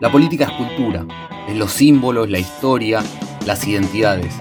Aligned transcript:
La 0.00 0.12
política 0.12 0.44
es 0.44 0.52
cultura, 0.52 1.04
es 1.48 1.56
los 1.56 1.72
símbolos, 1.72 2.30
la 2.30 2.38
historia, 2.38 3.02
las 3.44 3.66
identidades. 3.66 4.34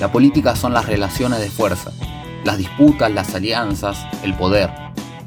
La 0.00 0.10
política 0.12 0.56
son 0.56 0.74
las 0.74 0.86
relaciones 0.86 1.40
de 1.40 1.48
fuerza, 1.48 1.92
las 2.44 2.58
disputas, 2.58 3.10
las 3.10 3.34
alianzas, 3.34 4.04
el 4.22 4.34
poder, 4.34 4.70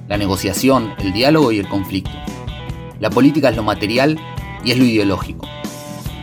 la 0.07 0.17
negociación, 0.17 0.93
el 0.99 1.13
diálogo 1.13 1.51
y 1.51 1.59
el 1.59 1.67
conflicto. 1.67 2.11
La 2.99 3.09
política 3.09 3.49
es 3.49 3.55
lo 3.55 3.63
material 3.63 4.19
y 4.63 4.71
es 4.71 4.77
lo 4.77 4.85
ideológico. 4.85 5.47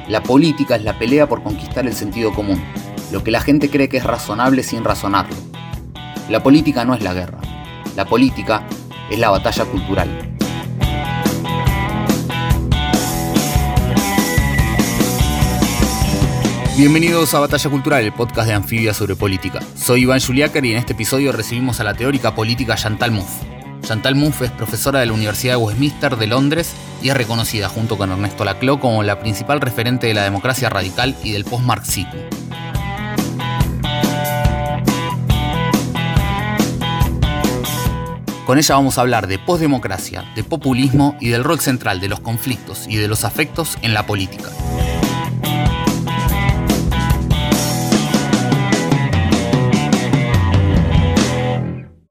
La 0.09 0.23
política 0.23 0.77
es 0.77 0.85
la 0.85 0.99
pelea 0.99 1.29
por 1.29 1.43
conquistar 1.43 1.87
el 1.87 1.95
sentido 1.95 2.33
común, 2.33 2.63
lo 3.11 3.25
que 3.25 3.31
la 3.31 3.41
gente 3.41 3.71
cree 3.71 3.89
que 3.89 3.97
es 3.97 4.05
razonable 4.05 4.63
sin 4.63 4.85
razonarlo. 4.85 5.35
La 6.29 6.43
política 6.43 6.85
no 6.85 6.95
es 6.95 7.03
la 7.03 7.13
guerra, 7.13 7.41
la 7.97 8.05
política 8.05 8.63
es 9.11 9.19
la 9.19 9.31
batalla 9.31 9.65
cultural. 9.65 10.09
Bienvenidos 16.77 17.35
a 17.35 17.41
Batalla 17.41 17.69
Cultural, 17.69 18.05
el 18.05 18.13
podcast 18.13 18.49
de 18.49 18.55
Anfibia 18.55 18.95
sobre 18.95 19.15
política. 19.15 19.61
Soy 19.75 20.03
Iván 20.03 20.21
Juliácar 20.21 20.65
y 20.65 20.73
en 20.73 20.79
este 20.79 20.95
episodio 20.95 21.31
recibimos 21.33 21.79
a 21.81 21.85
la 21.85 21.93
teórica 21.93 22.35
política 22.35 22.77
Chantal 22.77 23.11
Mouffe. 23.11 23.45
Chantal 23.83 24.15
Mouffe 24.15 24.47
es 24.47 24.51
profesora 24.53 25.01
de 25.01 25.07
la 25.07 25.13
Universidad 25.13 25.55
de 25.55 25.57
Westminster 25.59 26.17
de 26.17 26.27
Londres 26.27 26.73
y 27.03 27.11
es 27.11 27.17
reconocida 27.17 27.69
junto 27.69 27.99
con 27.99 28.13
Ernesto 28.13 28.45
Laclau 28.45 28.79
como 28.79 29.03
la 29.03 29.19
principal 29.19 29.61
referente 29.61 30.07
de 30.07 30.15
la 30.15 30.23
democracia 30.23 30.71
radical 30.71 31.15
y 31.23 31.33
del 31.33 31.45
postmarxismo. 31.45 32.13
Con 38.51 38.59
ella 38.59 38.75
vamos 38.75 38.99
a 38.99 39.03
hablar 39.03 39.29
de 39.29 39.39
postdemocracia, 39.39 40.25
de 40.35 40.43
populismo 40.43 41.17
y 41.21 41.29
del 41.29 41.45
rol 41.45 41.61
central 41.61 42.01
de 42.01 42.09
los 42.09 42.19
conflictos 42.19 42.89
y 42.89 42.97
de 42.97 43.07
los 43.07 43.25
afectos 43.25 43.79
en 43.81 43.95
la 43.95 44.07
política. 44.07 44.49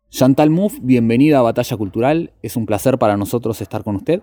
Chantal 0.09 0.49
Mouffe, 0.49 0.79
bienvenida 0.81 1.39
a 1.39 1.41
Batalla 1.41 1.75
Cultural. 1.75 2.31
Es 2.41 2.55
un 2.55 2.65
placer 2.65 2.97
para 2.97 3.17
nosotros 3.17 3.59
estar 3.59 3.83
con 3.83 3.97
usted. 3.97 4.21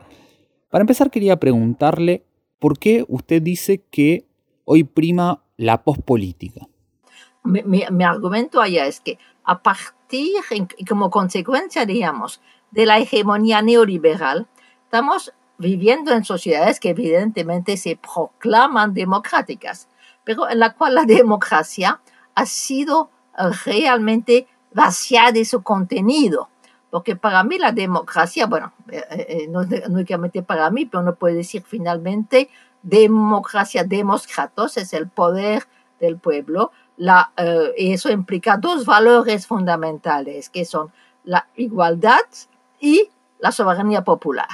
Para 0.71 0.81
empezar, 0.81 1.11
quería 1.11 1.37
preguntarle 1.39 2.25
por 2.59 2.79
qué 2.79 3.05
usted 3.09 3.43
dice 3.43 3.85
que 3.91 4.25
hoy 4.65 4.85
prima 4.85 5.43
la 5.59 5.83
pospolítica. 5.85 6.67
Mi, 7.45 7.63
mi, 7.63 8.05
argumento 8.05 8.63
allá 8.63 8.87
es 8.87 9.01
que 9.01 9.19
a 9.45 9.63
partir, 9.63 9.96
y 10.11 10.85
como 10.85 11.11
consecuencia, 11.11 11.85
digamos, 11.85 12.41
de 12.71 12.87
la 12.87 12.99
hegemonía 12.99 13.63
neoliberal, 13.63 14.47
estamos 14.85 15.33
viviendo 15.59 16.13
en 16.13 16.25
sociedades 16.25 16.81
que 16.81 16.91
evidentemente 16.91 17.77
se 17.77 17.97
proclaman 17.97 18.95
democráticas, 18.95 19.89
pero 20.25 20.49
en 20.49 20.59
la 20.59 20.75
cual 20.75 20.95
la 20.95 21.05
democracia 21.05 22.01
ha 22.35 22.47
sido 22.47 23.11
realmente 23.65 24.47
vaciar 24.73 25.33
de 25.33 25.45
su 25.45 25.63
contenido. 25.63 26.49
Porque 26.91 27.17
para 27.17 27.43
mí 27.45 27.59
la 27.59 27.73
democracia, 27.73 28.47
bueno, 28.47 28.73
eh, 28.91 29.03
eh, 29.11 29.27
eh, 29.29 29.49
no, 29.49 29.61
únicamente 29.89 30.43
para 30.43 30.71
mí, 30.71 30.87
pero 30.87 31.03
uno 31.03 31.15
puede 31.15 31.37
decir 31.37 31.63
finalmente, 31.67 32.49
democracia, 32.83 33.85
demoskratos, 33.85 34.77
es 34.77 34.93
el 34.93 35.09
poder 35.09 35.65
del 36.01 36.19
pueblo. 36.19 36.71
La, 36.97 37.33
y 37.77 37.93
eso 37.93 38.11
implica 38.11 38.57
dos 38.57 38.87
valores 38.87 39.47
fundamentales, 39.47 40.49
que 40.49 40.65
son 40.65 40.91
la 41.25 41.47
igualdad 41.57 42.25
y 42.81 43.11
la 43.39 43.53
soberanía 43.53 44.03
popular. 44.03 44.49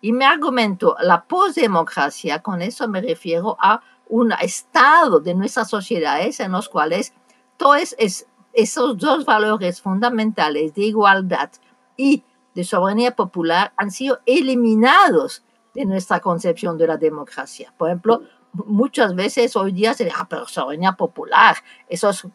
Y 0.00 0.12
me 0.12 0.24
argumento, 0.24 0.96
la 1.00 1.24
postdemocracia, 1.24 2.42
con 2.42 2.62
eso 2.62 2.88
me 2.88 3.00
refiero 3.00 3.56
a 3.60 3.80
un 4.08 4.32
estado 4.32 5.20
de 5.20 5.34
nuestras 5.34 5.70
sociedades 5.70 6.40
en 6.40 6.52
los 6.52 6.68
cuales 6.68 7.14
todo 7.56 7.76
es, 7.76 7.94
es 7.98 8.26
esos 8.52 8.96
dos 8.98 9.24
valores 9.24 9.80
fundamentales 9.80 10.74
de 10.74 10.82
igualdad 10.82 11.50
y 11.96 12.22
de 12.54 12.64
soberanía 12.64 13.16
popular 13.16 13.72
han 13.76 13.90
sido 13.90 14.20
eliminados 14.26 15.42
de 15.74 15.84
nuestra 15.84 16.20
concepción 16.20 16.78
de 16.78 16.86
la 16.86 16.96
democracia. 16.96 17.74
Por 17.76 17.88
ejemplo, 17.88 18.22
muchas 18.54 19.14
veces 19.14 19.54
hoy 19.56 19.72
día 19.72 19.94
se 19.94 20.04
dice, 20.04 20.16
ah, 20.18 20.26
pero 20.28 20.46
soberanía 20.46 20.92
popular, 20.92 21.56
eso 21.88 22.10
es 22.10 22.24
un 22.24 22.32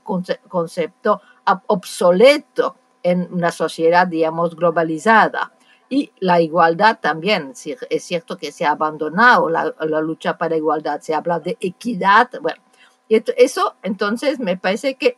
concepto 0.47 1.21
obsoleto 1.67 2.75
en 3.01 3.27
una 3.31 3.51
sociedad, 3.51 4.07
digamos, 4.07 4.55
globalizada. 4.55 5.53
Y 5.89 6.11
la 6.19 6.39
igualdad 6.39 6.99
también, 7.01 7.53
es 7.89 8.03
cierto 8.03 8.37
que 8.37 8.51
se 8.51 8.65
ha 8.65 8.71
abandonado 8.71 9.49
la, 9.49 9.73
la 9.79 10.01
lucha 10.01 10.37
para 10.37 10.51
la 10.51 10.57
igualdad, 10.57 11.01
se 11.01 11.15
habla 11.15 11.39
de 11.39 11.57
equidad, 11.59 12.29
bueno, 12.41 12.61
y 13.09 13.23
eso 13.37 13.75
entonces 13.81 14.39
me 14.39 14.55
parece 14.55 14.95
que 14.95 15.17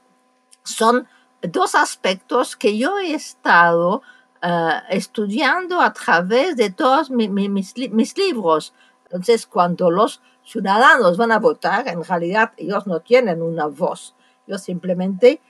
son 0.64 1.08
dos 1.42 1.76
aspectos 1.76 2.56
que 2.56 2.78
yo 2.78 2.98
he 3.00 3.14
estado 3.14 4.02
eh, 4.42 4.82
estudiando 4.90 5.82
a 5.82 5.94
través 5.94 6.56
de 6.56 6.72
todos 6.72 7.12
mis, 7.12 8.18
libros. 8.18 8.74
Entonces, 9.06 9.46
cuando 9.46 9.92
los 9.92 10.22
ciudadanos 10.44 11.18
van 11.18 11.31
a 11.31 11.40
votar, 11.40 11.88
en 11.88 12.03
realidad 12.03 12.52
ellos 12.57 12.88
no 12.88 13.00
tienen 13.00 13.41
una 13.41 13.68
voz, 13.68 14.16
ellos 14.47 14.62
simplemente 14.62 15.41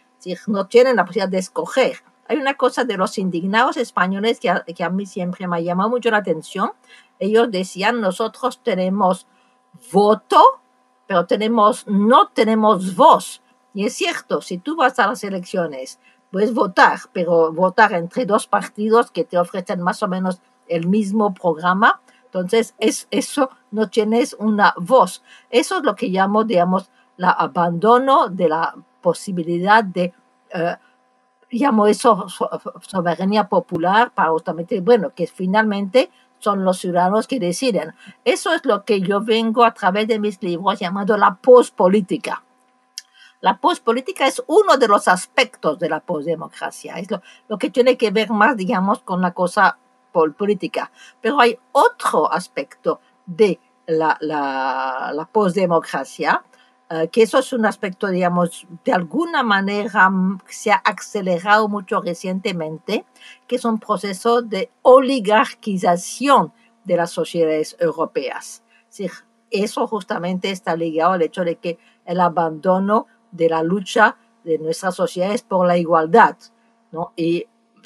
no 0.48 0.68
tienen 0.68 0.96
la 0.96 1.06
posibilidad 1.06 1.30
de 1.30 1.40
escoger. 1.40 1.98
Hay 2.28 2.38
una 2.38 2.54
cosa 2.54 2.84
de 2.84 2.98
los 2.98 3.18
indignados 3.18 3.78
españoles 3.78 4.40
que 4.40 4.50
a, 4.50 4.64
que 4.64 4.84
a 4.84 4.90
mí 4.90 5.06
siempre 5.06 5.48
me 5.48 5.58
ha 5.58 5.60
llamado 5.60 5.90
mucho 5.90 6.12
la 6.12 6.18
atención. 6.18 6.72
Ellos 7.20 7.52
decían, 7.52 8.00
nosotros 8.00 8.62
tenemos 8.64 9.28
voto, 9.92 10.62
pero 11.08 11.26
tenemos, 11.26 11.86
no 11.88 12.30
tenemos 12.30 12.96
voz. 12.96 13.42
Y 13.74 13.86
es 13.86 13.94
cierto, 13.94 14.42
si 14.42 14.58
tú 14.58 14.76
vas 14.76 14.98
a 15.00 15.08
las 15.08 15.24
elecciones, 15.24 16.00
puedes 16.32 16.54
votar, 16.54 17.00
pero 17.12 17.52
votar 17.52 17.94
entre 17.94 18.26
dos 18.26 18.48
partidos 18.48 19.12
que 19.12 19.24
te 19.24 19.38
ofrecen 19.38 19.82
más 19.82 20.02
o 20.04 20.08
menos 20.08 20.42
el 20.68 20.88
mismo 20.88 21.34
programa, 21.34 22.02
entonces 22.34 22.76
es, 22.80 23.08
eso 23.12 23.50
no 23.72 23.90
tienes 23.90 24.36
una 24.40 24.74
voz. 24.78 25.22
Eso 25.50 25.78
es 25.78 25.84
lo 25.84 25.96
que 25.96 26.08
llamo, 26.08 26.46
digamos, 26.46 26.90
el 27.18 27.26
abandono 27.26 28.30
de 28.30 28.48
la 28.48 28.74
posibilidad 29.02 29.84
de, 29.84 30.14
eh, 30.54 30.78
eso 31.88 32.28
soberanía 32.88 33.50
popular 33.50 34.12
para 34.12 34.30
justamente, 34.30 34.80
bueno, 34.80 35.12
que 35.14 35.28
finalmente 35.28 36.10
son 36.40 36.64
los 36.64 36.80
ciudadanos 36.80 37.28
que 37.28 37.40
deciden. 37.40 37.94
Eso 38.24 38.54
es 38.54 38.66
lo 38.66 38.86
que 38.86 39.02
yo 39.02 39.22
vengo 39.22 39.66
a 39.66 39.74
través 39.74 40.08
de 40.08 40.18
mis 40.18 40.42
libros 40.42 40.80
llamando 40.80 41.18
la 41.18 41.36
pospolítica. 41.36 42.44
La 43.42 43.58
pospolítica 43.58 44.26
es 44.28 44.42
uno 44.48 44.78
de 44.78 44.88
los 44.88 45.08
aspectos 45.08 45.80
de 45.80 45.90
la 45.90 46.00
postdemocracia, 46.00 47.00
es 47.00 47.10
lo, 47.10 47.58
que 47.58 47.72
tiene 47.72 47.98
que 47.98 48.12
ver 48.12 48.30
más, 48.30 48.56
digamos, 48.56 49.00
con 49.00 49.20
la 49.22 49.32
cosa 49.32 49.78
política. 50.12 50.92
Pero 51.22 51.40
hay 51.40 51.58
otro 51.72 52.32
aspecto 52.32 53.00
de 53.26 53.60
la, 53.88 54.18
la, 54.22 55.12
la 55.14 55.26
postdemocracia, 55.26 56.44
eh, 56.90 57.08
que 57.10 57.24
eso 57.24 57.40
es 57.40 57.54
un 57.54 57.66
aspecto, 57.66 58.08
digamos, 58.08 58.68
de 58.84 58.92
alguna 58.92 59.44
manera 59.44 60.12
se 60.48 60.72
ha 60.72 60.82
acelerado 60.84 61.70
mucho 61.70 62.02
recientemente, 62.02 63.06
que 63.48 63.56
es 63.56 63.64
un 63.64 63.80
proceso 63.80 64.42
de 64.42 64.70
oligarquización 64.82 66.52
de 66.84 66.98
las 66.98 67.12
sociedades 67.12 67.78
europeas. 67.80 68.64
eso 69.50 69.88
justamente 69.88 70.52
está 70.52 70.76
ligado 70.76 71.14
al 71.14 71.22
hecho 71.22 71.46
de 71.46 71.56
que 71.56 71.78
el 72.06 72.20
abandono 72.20 73.08
de 73.32 73.50
la 73.50 73.64
lucha 73.64 74.18
de 74.44 74.58
nuestras 74.58 74.96
sociedades 74.96 75.44
por 75.44 75.66
la 75.66 75.78
igualdad, 75.78 76.36
¿no? 76.92 77.14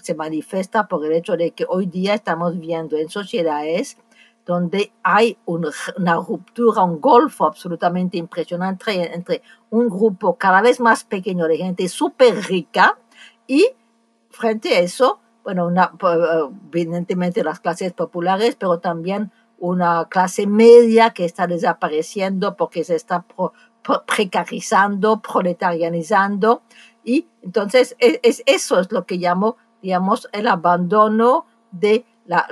Se 0.06 0.16
manifiesta 0.16 0.88
por 0.88 1.04
el 1.06 1.13
hecho 1.13 1.36
de 1.36 1.52
que 1.52 1.66
hoy 1.68 1.88
día 1.88 2.13
estamos 2.13 2.60
viendo 2.60 2.96
en 2.96 3.10
sociedades 3.10 3.98
donde 4.46 4.92
hay 5.02 5.40
una 5.46 6.16
ruptura, 6.16 6.84
un 6.84 7.02
golfo 7.02 7.48
absolutamente 7.48 8.18
impresionante 8.18 9.13
entre 9.16 9.42
un 9.72 9.90
grupo 9.90 10.36
cada 10.38 10.62
vez 10.62 10.80
más 10.80 11.04
pequeño 11.04 11.48
de 11.48 11.57
gente 11.57 11.90
súper 11.90 12.36
rica 12.46 13.00
y 13.48 13.72
frente 14.30 14.75
a 14.75 14.80
eso, 14.81 15.19
bueno, 15.44 15.66
una, 15.66 15.92
evidentemente 16.72 17.44
las 17.44 17.60
clases 17.60 17.94
populares, 17.94 18.56
pero 18.56 18.80
también 18.80 19.31
una 19.58 20.08
clase 20.10 20.46
media 20.46 21.10
que 21.10 21.25
está 21.25 21.48
desapareciendo 21.48 22.56
porque 22.56 22.84
se 22.84 22.96
está 22.96 23.25
precarizando, 24.06 25.22
proletarianizando. 25.22 26.62
Y 27.04 27.28
entonces 27.42 27.96
e, 28.00 28.19
es, 28.24 28.44
eso 28.46 28.80
es 28.80 28.92
lo 28.92 29.06
que 29.06 29.18
llamo, 29.18 29.58
digamos, 29.86 30.28
el 30.32 30.48
abandono 30.48 31.46
de 31.70 32.08
la, 32.26 32.48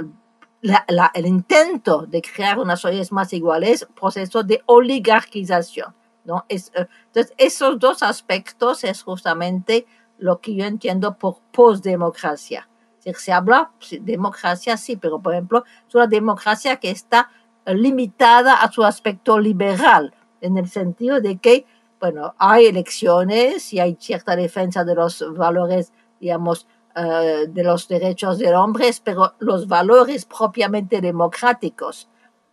el 1.16 1.26
intento 1.26 2.06
de 2.06 2.22
crear 2.22 2.60
unas 2.60 2.80
sociedades 2.80 3.12
más 3.12 3.34
iguales, 3.34 3.88
proceso 4.00 4.44
de 4.44 4.62
oligarquización. 4.68 5.96
¿no? 6.26 6.46
Eh, 6.48 6.62
entonces, 7.08 7.34
esos 7.40 7.80
dos 7.80 8.04
aspectos 8.04 8.84
es 8.84 9.02
justamente 9.02 9.88
lo 10.20 10.42
que 10.42 10.54
yo 10.54 10.66
entiendo 10.66 11.18
por 11.18 11.40
postdemocracia. 11.52 12.70
Se 13.00 13.34
habla 13.34 13.72
de 13.90 14.00
democracia, 14.00 14.78
sí, 14.78 14.96
pero 14.96 15.20
por 15.20 15.34
ejemplo, 15.34 15.64
es 15.88 15.96
una 15.96 16.06
democracia 16.06 16.76
que 16.76 16.92
está 16.92 17.32
limitada 17.66 18.62
a 18.62 18.72
su 18.72 18.84
aspecto 18.84 19.40
liberal, 19.40 20.14
en 20.40 20.60
el 20.60 20.70
sentido 20.70 21.20
de 21.20 21.40
que, 21.40 21.66
bueno, 22.00 22.36
hay 22.38 22.68
elecciones 22.68 23.74
y 23.74 23.80
hay 23.80 23.98
cierta 24.00 24.36
defensa 24.36 24.84
de 24.84 24.94
los 24.94 25.26
valores, 25.36 25.92
digamos, 26.20 26.68
eh, 26.96 27.48
de 27.50 27.64
los 27.64 27.88
derechos 27.88 28.38
del 28.38 28.54
hombre, 28.54 28.90
pero 29.04 29.34
los 29.40 29.68
valores 29.68 30.26
propiamente 30.26 31.02
democráticos, 31.02 32.08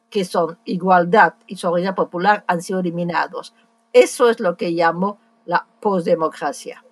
que 0.09 0.25
son 0.25 0.59
igualdad 0.65 1.35
y 1.47 1.57
soberanía 1.57 1.95
popular, 1.95 2.45
han 2.47 2.63
sido 2.63 2.81
eliminados. 2.81 3.55
Eso 3.93 4.31
es 4.31 4.41
lo 4.41 4.57
que 4.57 4.71
llamo 4.71 5.19
la 5.45 5.67
postdemocracia. 5.81 6.85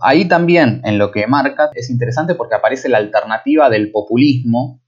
Ahí 0.00 0.28
también, 0.28 0.80
en 0.84 0.98
lo 0.98 1.10
que 1.10 1.26
marca, 1.26 1.70
es 1.74 1.90
interesante 1.90 2.34
porque 2.34 2.54
aparece 2.54 2.88
la 2.88 2.98
alternativa 2.98 3.70
del 3.70 3.90
populismo 3.90 4.80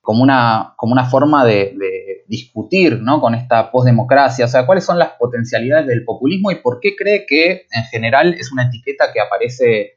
como 0.00 0.22
una, 0.22 0.74
como 0.76 0.92
una 0.92 1.06
forma 1.06 1.44
de, 1.44 2.24
discutir 2.28 3.00
¿no? 3.00 3.20
con 3.20 3.34
esta 3.34 3.70
postdemocracia. 3.70 4.44
O 4.44 4.48
sea, 4.48 4.66
¿cuáles 4.66 4.84
son 4.84 4.98
las 4.98 5.10
potencialidades 5.12 5.86
del 5.86 6.04
populismo 6.04 6.50
y 6.50 6.56
por 6.56 6.80
qué 6.80 6.96
cree 6.96 7.24
que 7.24 7.66
en 7.70 7.84
general 7.90 8.34
es 8.34 8.52
una 8.52 8.64
etiqueta 8.64 9.12
que 9.12 9.20
aparece 9.20 9.95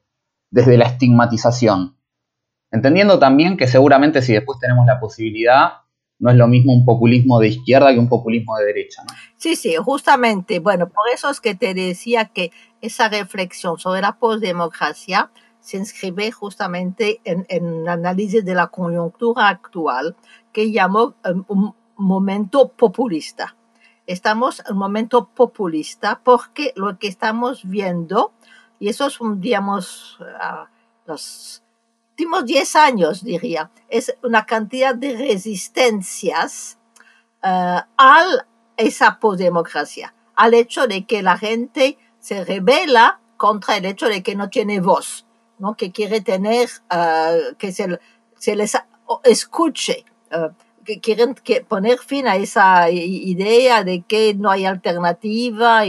desde 0.52 0.78
la 0.78 0.86
estigmatización? 0.86 1.98
Entendiendo 2.72 3.18
también 3.20 3.58
que 3.58 3.68
seguramente 3.68 4.22
si 4.22 4.34
después 4.34 4.60
tenemos 4.60 4.86
la 4.86 5.00
posibilidad, 5.00 5.72
no 6.20 6.30
es 6.30 6.36
lo 6.36 6.48
mismo 6.48 6.74
un 6.74 6.86
populismo 6.86 7.40
de 7.40 7.48
izquierda 7.48 7.94
que 7.94 8.00
un 8.00 8.10
populismo 8.10 8.58
de 8.58 8.66
derecha. 8.66 9.04
¿no? 9.04 9.14
Sí, 9.38 9.56
sí, 9.56 9.76
justamente. 9.78 10.60
Bueno, 10.60 10.90
por 10.90 11.10
eso 11.14 11.30
es 11.30 11.40
que 11.40 11.56
te 11.56 11.74
decía 11.74 12.26
que 12.26 12.52
esa 12.82 13.10
reflexión 13.10 13.80
sobre 13.80 14.02
la 14.02 14.18
postdemocracia 14.18 15.32
se 15.62 15.78
inscribe 15.78 16.32
justamente 16.32 17.22
en, 17.24 17.46
en 17.50 17.88
análisis 17.88 18.44
de 18.46 18.56
la 18.56 18.68
coyuntura 18.68 19.50
actual 19.50 20.16
que 20.52 20.66
llamo 20.66 21.16
um, 21.26 21.44
un 21.48 21.76
momento 21.96 22.70
populista. 22.70 23.56
Estamos 24.06 24.62
en 24.66 24.74
un 24.74 24.80
momento 24.80 25.30
populista 25.34 26.22
porque 26.24 26.74
lo 26.76 26.98
que 26.98 27.08
estamos 27.08 27.62
viendo, 27.64 28.34
y 28.80 28.90
eso 28.90 29.08
es, 29.08 29.18
digamos, 29.36 30.18
uh, 30.22 30.66
los 31.06 31.62
últimos 32.12 32.46
10 32.46 32.76
años, 32.76 33.24
diría, 33.24 33.72
es 33.90 34.16
una 34.24 34.46
cantidad 34.46 34.96
de 34.96 35.18
resistencias 35.18 36.78
uh, 37.44 37.82
a 37.98 38.26
esa 38.78 39.20
postdemocracia, 39.20 40.14
al 40.36 40.54
hecho 40.54 40.88
de 40.88 41.06
que 41.06 41.22
la 41.22 41.38
gente 41.38 41.98
se 42.20 42.46
revela 42.46 43.20
contra 43.38 43.78
el 43.78 43.86
hecho 43.86 44.08
de 44.08 44.24
que 44.24 44.36
no 44.36 44.50
tiene 44.50 44.80
voz, 44.80 45.26
¿no? 45.58 45.76
que 45.76 45.92
quiere 45.92 46.22
tener, 46.22 46.70
uh, 46.92 47.56
que 47.58 47.72
se, 47.74 48.00
se, 48.38 48.56
les 48.56 48.78
escuche, 49.24 50.06
quieren 50.98 51.36
que 51.36 51.62
poner 51.62 52.00
fin 52.00 52.28
a 52.28 52.36
esa 52.36 52.90
idea 52.90 53.84
de 53.84 54.02
que 54.02 54.34
no 54.34 54.50
hay 54.50 54.66
alternativa, 54.66 55.84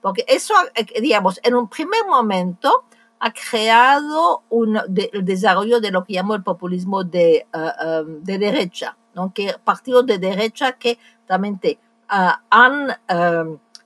porque 0.00 0.24
eso, 0.28 0.54
digamos, 1.00 1.40
en 1.42 1.54
un 1.54 1.68
primer 1.68 2.06
momento, 2.08 2.84
ha 3.18 3.32
creado 3.32 4.42
un 4.50 4.76
el 4.76 5.24
desarrollo 5.24 5.80
de 5.80 5.90
lo 5.90 6.04
que 6.04 6.14
llamo 6.14 6.34
el 6.34 6.42
populismo 6.42 7.02
de, 7.04 7.46
uh, 7.54 8.04
de 8.06 8.38
derecha, 8.38 8.96
¿no? 9.14 9.32
que 9.32 9.54
partidos 9.64 10.06
de 10.06 10.18
derecha 10.18 10.72
que 10.72 10.98
realmente 11.26 11.78
uh, 12.10 12.38
han 12.50 12.96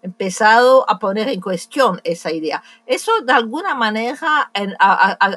empezado 0.03 0.89
a 0.89 0.99
poner 0.99 1.29
en 1.29 1.41
cuestión 1.41 2.01
esa 2.05 2.33
idea. 2.33 2.63
Eso 2.87 3.13
de 3.23 3.33
alguna 3.33 3.75
manera 3.75 4.51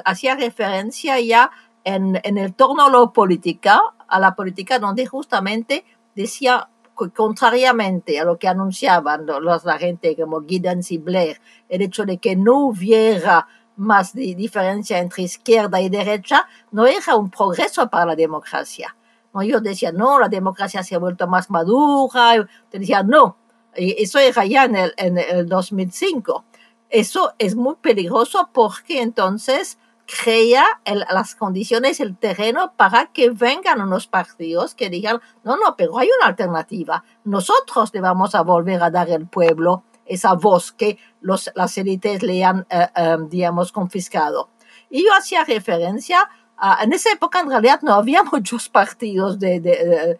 hacía 0.04 0.36
referencia 0.36 1.20
ya 1.20 1.50
en, 1.84 2.18
en 2.24 2.38
el 2.38 2.54
torno 2.54 2.86
a 2.86 2.90
la 2.90 3.06
política, 3.12 3.80
a 4.14 4.20
la 4.20 4.36
política 4.36 4.78
donde 4.78 5.06
justamente 5.06 5.84
decía 6.14 6.68
contrariamente 6.94 8.20
a 8.20 8.24
lo 8.24 8.38
que 8.38 8.46
anunciaban 8.46 9.26
los, 9.26 9.64
la 9.64 9.76
gente 9.76 10.14
como 10.14 10.46
Giddens 10.46 10.92
y 10.92 10.98
Blair, 10.98 11.40
el 11.68 11.82
hecho 11.82 12.04
de 12.04 12.18
que 12.18 12.36
no 12.36 12.60
hubiera 12.60 13.48
más 13.74 14.12
de 14.12 14.36
diferencia 14.36 15.00
entre 15.00 15.24
izquierda 15.24 15.80
y 15.80 15.88
derecha 15.88 16.46
no 16.70 16.86
era 16.86 17.16
un 17.16 17.28
progreso 17.28 17.90
para 17.90 18.06
la 18.06 18.14
democracia. 18.14 18.94
No, 19.32 19.42
yo 19.42 19.60
decía, 19.60 19.90
no, 19.90 20.20
la 20.20 20.28
democracia 20.28 20.84
se 20.84 20.94
ha 20.94 21.00
vuelto 21.00 21.26
más 21.26 21.50
madura. 21.50 22.36
Yo 22.36 22.44
decía, 22.70 23.02
no, 23.02 23.36
eso 23.74 24.20
era 24.20 24.44
ya 24.44 24.66
en 24.66 24.76
el, 24.76 24.94
en 24.96 25.18
el 25.18 25.48
2005. 25.48 26.44
Eso 26.88 27.32
es 27.40 27.56
muy 27.56 27.74
peligroso 27.80 28.48
porque 28.52 29.02
entonces 29.02 29.76
crea 30.06 30.64
el, 30.84 31.04
las 31.10 31.34
condiciones, 31.34 32.00
el 32.00 32.16
terreno 32.16 32.72
para 32.76 33.06
que 33.06 33.30
vengan 33.30 33.80
unos 33.80 34.06
partidos 34.06 34.74
que 34.74 34.90
digan, 34.90 35.20
no, 35.42 35.56
no, 35.56 35.76
pero 35.76 35.98
hay 35.98 36.08
una 36.18 36.28
alternativa. 36.28 37.04
Nosotros 37.24 37.90
le 37.92 38.00
vamos 38.00 38.34
a 38.34 38.42
volver 38.42 38.82
a 38.82 38.90
dar 38.90 39.10
al 39.10 39.26
pueblo 39.26 39.84
esa 40.06 40.34
voz 40.34 40.72
que 40.72 40.98
los, 41.20 41.50
las 41.54 41.76
élites 41.78 42.22
le 42.22 42.44
han, 42.44 42.66
eh, 42.68 42.86
eh, 42.94 43.16
digamos, 43.28 43.72
confiscado. 43.72 44.50
Y 44.90 45.04
yo 45.04 45.14
hacía 45.14 45.44
referencia 45.44 46.28
a, 46.56 46.84
en 46.84 46.92
esa 46.92 47.10
época 47.12 47.40
en 47.40 47.50
realidad 47.50 47.80
no 47.82 47.94
había 47.94 48.22
muchos 48.32 48.68
partidos 48.68 49.38
de, 49.38 49.60
de, 49.60 49.70
de, 49.70 50.18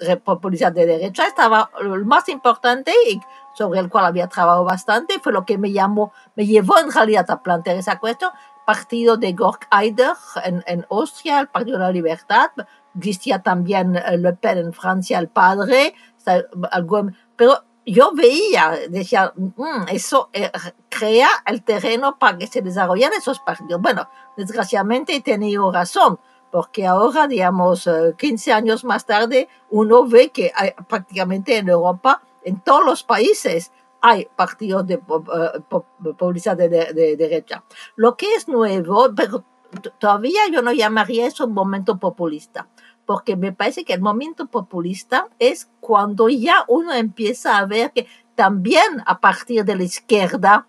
de 0.00 0.16
populistas 0.16 0.74
de 0.74 0.86
derecha, 0.86 1.26
estaba 1.26 1.70
el 1.80 2.04
más 2.04 2.28
importante 2.28 2.92
y 3.08 3.20
sobre 3.54 3.80
el 3.80 3.88
cual 3.88 4.04
había 4.04 4.28
trabajado 4.28 4.64
bastante, 4.64 5.18
fue 5.20 5.32
lo 5.32 5.44
que 5.44 5.58
me 5.58 5.72
llamó, 5.72 6.12
me 6.36 6.46
llevó 6.46 6.78
en 6.78 6.92
realidad 6.92 7.30
a 7.30 7.42
plantear 7.42 7.76
esa 7.76 7.98
cuestión, 7.98 8.30
partido 8.66 9.16
de 9.16 9.32
Gork 9.32 9.68
en, 10.44 10.64
en 10.66 10.86
Austria, 10.90 11.40
el 11.40 11.48
Partido 11.48 11.78
de 11.78 11.84
la 11.84 11.90
Libertad, 11.90 12.50
existía 12.96 13.42
también 13.42 13.96
eh, 13.96 14.16
Le 14.18 14.32
Pen 14.34 14.58
en 14.58 14.72
Francia, 14.72 15.18
el 15.18 15.28
padre, 15.28 15.94
pero 17.36 17.64
yo 17.86 18.12
veía, 18.14 18.78
decía, 18.88 19.32
mm, 19.36 19.88
eso 19.88 20.30
eh, 20.32 20.50
crea 20.88 21.28
el 21.46 21.62
terreno 21.62 22.18
para 22.18 22.38
que 22.38 22.46
se 22.46 22.62
desarrollen 22.62 23.12
esos 23.12 23.40
partidos. 23.40 23.80
Bueno, 23.80 24.08
desgraciadamente 24.36 25.14
he 25.14 25.20
tenido 25.20 25.70
razón, 25.70 26.18
porque 26.50 26.86
ahora, 26.86 27.26
digamos, 27.26 27.88
15 28.16 28.50
eh, 28.50 28.54
años 28.54 28.84
más 28.84 29.04
tarde, 29.04 29.48
uno 29.70 30.06
ve 30.06 30.30
que 30.30 30.50
hay, 30.54 30.72
prácticamente 30.88 31.58
en 31.58 31.68
Europa, 31.68 32.22
en 32.44 32.60
todos 32.60 32.84
los 32.84 33.02
países, 33.02 33.72
hay 34.00 34.28
partidos 34.36 34.86
de 34.86 34.96
uh, 34.96 35.84
de, 36.00 36.68
de, 36.68 36.92
de, 36.92 37.16
derecha. 37.16 37.64
Lo 37.96 38.16
que 38.16 38.34
es 38.34 38.48
nuevo, 38.48 39.14
pero 39.14 39.44
todavía 39.98 40.42
yo 40.52 40.62
no 40.62 40.72
llamaría 40.72 41.26
eso 41.26 41.46
un 41.46 41.54
momento 41.54 41.98
populista 41.98 42.68
porque 43.06 43.36
me 43.36 43.52
parece 43.52 43.84
que 43.84 43.92
el 43.92 44.00
momento 44.00 44.46
populista 44.46 45.28
es 45.38 45.68
cuando 45.80 46.28
ya 46.28 46.64
uno 46.68 46.92
empieza 46.92 47.58
a 47.58 47.66
ver 47.66 47.92
que 47.92 48.06
también 48.34 49.02
a 49.06 49.20
partir 49.20 49.64
de 49.64 49.76
la 49.76 49.84
izquierda 49.84 50.66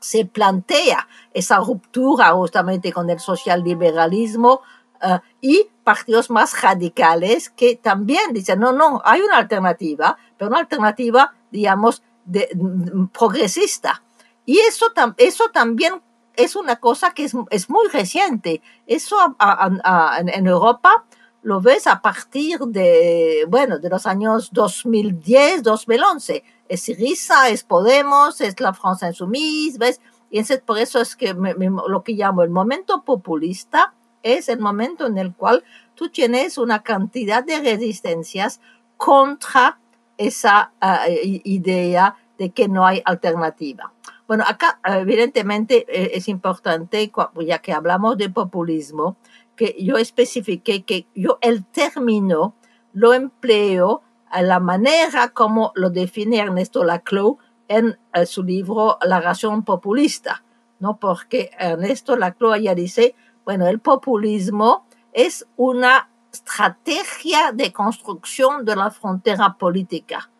se 0.00 0.24
plantea 0.24 1.08
esa 1.32 1.58
ruptura 1.58 2.32
justamente 2.32 2.92
con 2.92 3.10
el 3.10 3.20
socialliberalismo 3.20 4.62
uh, 5.02 5.18
y 5.40 5.68
partidos 5.84 6.30
más 6.30 6.60
radicales 6.60 7.50
que 7.50 7.76
también 7.76 8.32
dicen, 8.32 8.60
no, 8.60 8.72
no, 8.72 9.02
hay 9.04 9.20
una 9.20 9.38
alternativa, 9.38 10.16
pero 10.40 10.48
una 10.48 10.60
alternativa, 10.60 11.34
digamos, 11.50 12.02
de, 12.24 12.48
mm, 12.54 13.08
progresista. 13.08 14.02
Y 14.46 14.58
eso, 14.60 14.86
eso 15.18 15.50
también 15.52 16.00
es 16.34 16.56
una 16.56 16.76
cosa 16.76 17.12
que 17.12 17.24
es, 17.24 17.36
es 17.50 17.68
muy 17.68 17.86
reciente. 17.88 18.62
Eso 18.86 19.20
a, 19.20 19.34
a, 19.38 19.70
a, 19.84 20.20
en 20.20 20.46
Europa 20.46 21.04
lo 21.42 21.60
ves 21.60 21.86
a 21.86 22.00
partir 22.00 22.58
de, 22.60 23.44
bueno, 23.48 23.78
de 23.78 23.90
los 23.90 24.06
años 24.06 24.48
2010, 24.52 25.62
2011. 25.62 26.42
Es 26.70 26.86
Risa, 26.86 27.50
es 27.50 27.62
Podemos, 27.62 28.40
es 28.40 28.58
la 28.60 28.72
Francia 28.72 29.08
Insoumise, 29.08 29.76
¿ves? 29.76 30.00
Y 30.30 30.38
entonces 30.38 30.62
por 30.64 30.78
eso 30.78 31.02
es 31.02 31.16
que 31.16 31.34
me, 31.34 31.54
me, 31.54 31.68
lo 31.86 32.02
que 32.02 32.12
llamo 32.14 32.42
el 32.42 32.50
momento 32.50 33.02
populista 33.02 33.92
es 34.22 34.48
el 34.48 34.58
momento 34.58 35.06
en 35.06 35.18
el 35.18 35.34
cual 35.34 35.64
tú 35.94 36.08
tienes 36.08 36.56
una 36.56 36.82
cantidad 36.82 37.44
de 37.44 37.60
resistencias 37.60 38.62
contra 38.96 39.80
esa 40.20 40.72
uh, 40.82 41.10
idea 41.44 42.16
de 42.38 42.50
que 42.50 42.68
no 42.68 42.86
hay 42.86 43.02
alternativa. 43.04 43.92
Bueno, 44.28 44.44
acá 44.46 44.78
evidentemente 44.84 45.86
eh, 45.88 46.12
es 46.14 46.28
importante, 46.28 47.10
ya 47.40 47.58
que 47.58 47.72
hablamos 47.72 48.16
de 48.16 48.28
populismo, 48.30 49.16
que 49.56 49.74
yo 49.78 49.96
especifiqué 49.96 50.84
que 50.84 51.06
yo 51.14 51.38
el 51.40 51.64
término 51.64 52.54
lo 52.92 53.14
empleo 53.14 54.02
a 54.28 54.42
la 54.42 54.60
manera 54.60 55.30
como 55.30 55.72
lo 55.74 55.90
define 55.90 56.38
Ernesto 56.38 56.84
Laclau 56.84 57.38
en 57.66 57.98
uh, 58.14 58.26
su 58.26 58.42
libro 58.42 58.98
La 59.02 59.20
razón 59.20 59.64
populista, 59.64 60.44
¿no? 60.78 60.98
Porque 60.98 61.50
Ernesto 61.58 62.14
Laclau 62.14 62.56
ya 62.56 62.74
dice, 62.74 63.14
bueno, 63.44 63.66
el 63.66 63.80
populismo 63.80 64.84
es 65.12 65.46
una 65.56 66.09
estrategia 66.32 67.52
de 67.52 67.72
construcción 67.72 68.64
de 68.64 68.76
la 68.76 68.90
frontera 68.90 69.56
política. 69.58 70.30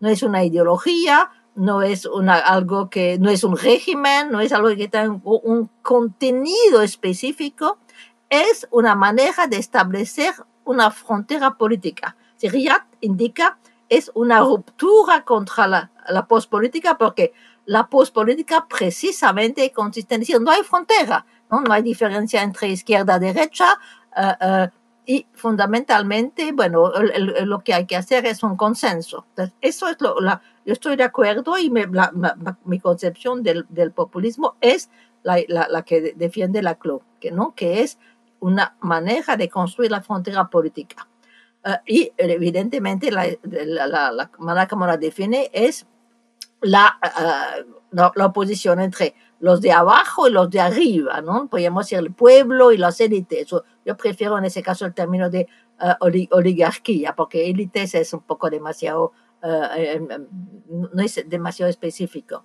No 0.00 0.08
es 0.08 0.22
una 0.22 0.44
ideología, 0.44 1.30
no 1.54 1.82
es 1.82 2.06
una, 2.06 2.36
algo 2.36 2.88
que, 2.88 3.18
no 3.18 3.30
es 3.30 3.42
un 3.44 3.56
régimen, 3.56 4.30
no 4.30 4.40
es 4.40 4.52
algo 4.52 4.68
que 4.68 4.88
tenga 4.88 5.20
un 5.24 5.70
contenido 5.82 6.82
específico, 6.82 7.78
es 8.30 8.68
una 8.70 8.94
manera 8.94 9.46
de 9.46 9.56
establecer 9.56 10.34
una 10.64 10.90
frontera 10.90 11.56
política. 11.56 12.16
Si 12.36 12.48
indica, 13.00 13.58
es 13.88 14.10
una 14.14 14.40
ruptura 14.40 15.24
contra 15.24 15.66
la, 15.66 15.90
la 16.08 16.26
postpolítica 16.26 16.98
porque 16.98 17.32
la 17.64 17.88
postpolítica 17.88 18.66
precisamente 18.68 19.72
consiste 19.72 20.14
en 20.14 20.20
decir 20.20 20.40
no 20.40 20.50
hay 20.50 20.62
frontera, 20.62 21.26
no, 21.50 21.62
hay 21.70 21.82
diferencia 21.82 22.42
entre 22.42 22.68
izquierda 22.68 23.16
y 23.16 23.20
derecha 23.20 23.78
uh, 24.16 24.44
uh, 24.46 24.68
y 25.08 25.26
fundamentalmente, 25.32 26.52
bueno, 26.52 26.92
lo 27.46 27.60
que 27.60 27.72
hay 27.72 27.86
que 27.86 27.96
hacer 27.96 28.26
es 28.26 28.42
un 28.42 28.58
consenso. 28.58 29.24
Eso 29.62 29.88
es 29.88 29.98
lo, 30.02 30.20
la, 30.20 30.42
yo 30.66 30.74
estoy 30.74 30.96
de 30.96 31.04
acuerdo 31.04 31.56
y 31.56 31.70
mi 31.70 32.78
concepción 32.78 33.42
del, 33.42 33.64
del 33.70 33.92
populismo 33.92 34.56
es 34.60 34.90
la, 35.22 35.82
que 35.86 36.12
defiende 36.14 36.60
la 36.60 36.74
CLO, 36.74 37.00
que, 37.20 37.30
¿no? 37.30 37.54
que 37.54 37.80
es 37.80 37.98
una 38.40 38.76
manera 38.82 39.38
de 39.38 39.48
construir 39.48 39.90
la 39.90 40.02
frontera 40.02 40.46
política. 40.48 41.08
Uh, 41.64 41.78
y 41.86 42.12
evidentemente 42.18 43.10
la, 43.10 43.26
manera 44.38 44.68
como 44.68 44.86
la 44.86 44.98
define 44.98 45.50
es 45.54 45.86
la, 46.60 46.98
uh, 47.02 47.64
la, 47.92 48.26
oposición 48.26 48.78
entre 48.80 49.14
los 49.40 49.60
de 49.62 49.72
abajo 49.72 50.28
y 50.28 50.32
los 50.32 50.50
de 50.50 50.60
arriba, 50.60 51.20
¿no? 51.20 51.48
Podríamos 51.48 51.86
decir 51.86 51.98
el 51.98 52.12
pueblo 52.12 52.72
y 52.72 52.76
las 52.76 53.00
élites. 53.00 53.48
Yo 53.88 53.96
prefiero 53.96 54.36
en 54.36 54.44
ese 54.44 54.62
caso 54.62 54.84
el 54.84 54.92
término 54.92 55.30
de 55.30 55.48
uh, 55.80 56.28
oligarquía, 56.32 57.16
porque 57.16 57.48
élites 57.48 57.94
es 57.94 58.12
un 58.12 58.20
poco 58.20 58.50
demasiado, 58.50 59.12
no 59.40 61.02
es 61.02 61.24
demasiado 61.26 61.70
específico. 61.70 62.44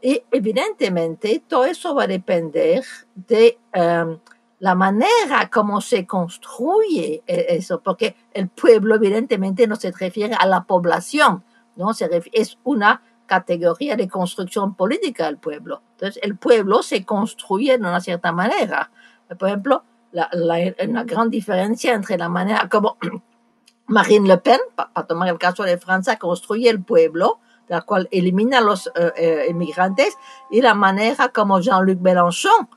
y 0.00 0.22
evidentemente 0.30 1.44
todo 1.46 1.66
eso 1.66 1.94
va 1.94 2.04
a 2.04 2.06
depender 2.06 2.82
de 3.14 3.58
um, 3.76 4.18
la 4.58 4.74
manera 4.74 5.50
como 5.52 5.82
se 5.82 6.06
construye 6.06 7.22
eso, 7.26 7.82
porque 7.82 8.16
el 8.32 8.48
pueblo 8.48 8.94
evidentemente 8.94 9.66
no 9.66 9.76
se 9.76 9.92
refiere 9.92 10.34
a 10.34 10.46
la 10.46 10.64
población, 10.64 11.44
¿no? 11.76 11.92
Se 11.92 12.08
es 12.32 12.58
una 12.64 13.02
categoría 13.26 13.96
de 13.96 14.08
construcción 14.08 14.74
política 14.74 15.26
del 15.26 15.36
pueblo. 15.36 15.82
Entonces, 15.90 16.18
el 16.22 16.38
pueblo 16.38 16.82
se 16.82 17.04
construye 17.04 17.76
de 17.76 17.86
una 17.86 18.00
cierta 18.00 18.32
manera. 18.32 18.90
Por 19.38 19.48
ejemplo, 19.48 19.84
la, 20.12 20.28
la, 20.32 20.74
una 20.86 21.04
gran 21.04 21.30
diferencia 21.30 21.94
entre 21.94 22.18
la 22.18 22.28
manera 22.28 22.68
como 22.68 22.96
Marine 23.86 24.28
Le 24.28 24.38
Pen, 24.38 24.60
para 24.74 25.06
tomar 25.06 25.28
el 25.28 25.38
caso 25.38 25.62
de 25.62 25.78
Francia, 25.78 26.18
construye 26.18 26.68
el 26.68 26.82
pueblo, 26.82 27.40
la 27.68 27.82
cual 27.82 28.08
elimina 28.10 28.58
a 28.58 28.60
los 28.62 28.86
eh, 28.88 29.12
eh, 29.16 29.46
inmigrantes, 29.50 30.16
y 30.50 30.60
la 30.60 30.74
manera 30.74 31.28
como 31.28 31.60
Jean-Luc 31.60 32.00
Mélenchon 32.00 32.68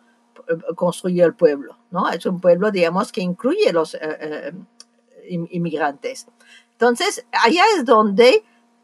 construyó 0.76 1.26
el 1.26 1.34
pueblo, 1.34 1.78
¿no? 1.92 2.10
Es 2.10 2.26
un 2.26 2.40
pueblo, 2.40 2.72
digamos, 2.72 3.12
que 3.12 3.22
incluye 3.22 3.72
los 3.72 3.96
eh, 3.96 4.00
eh, 4.02 4.54
inmigrantes. 5.52 6.28
Entonces, 6.74 7.26
allá 7.32 7.64
es 7.76 7.86
donde 7.86 8.44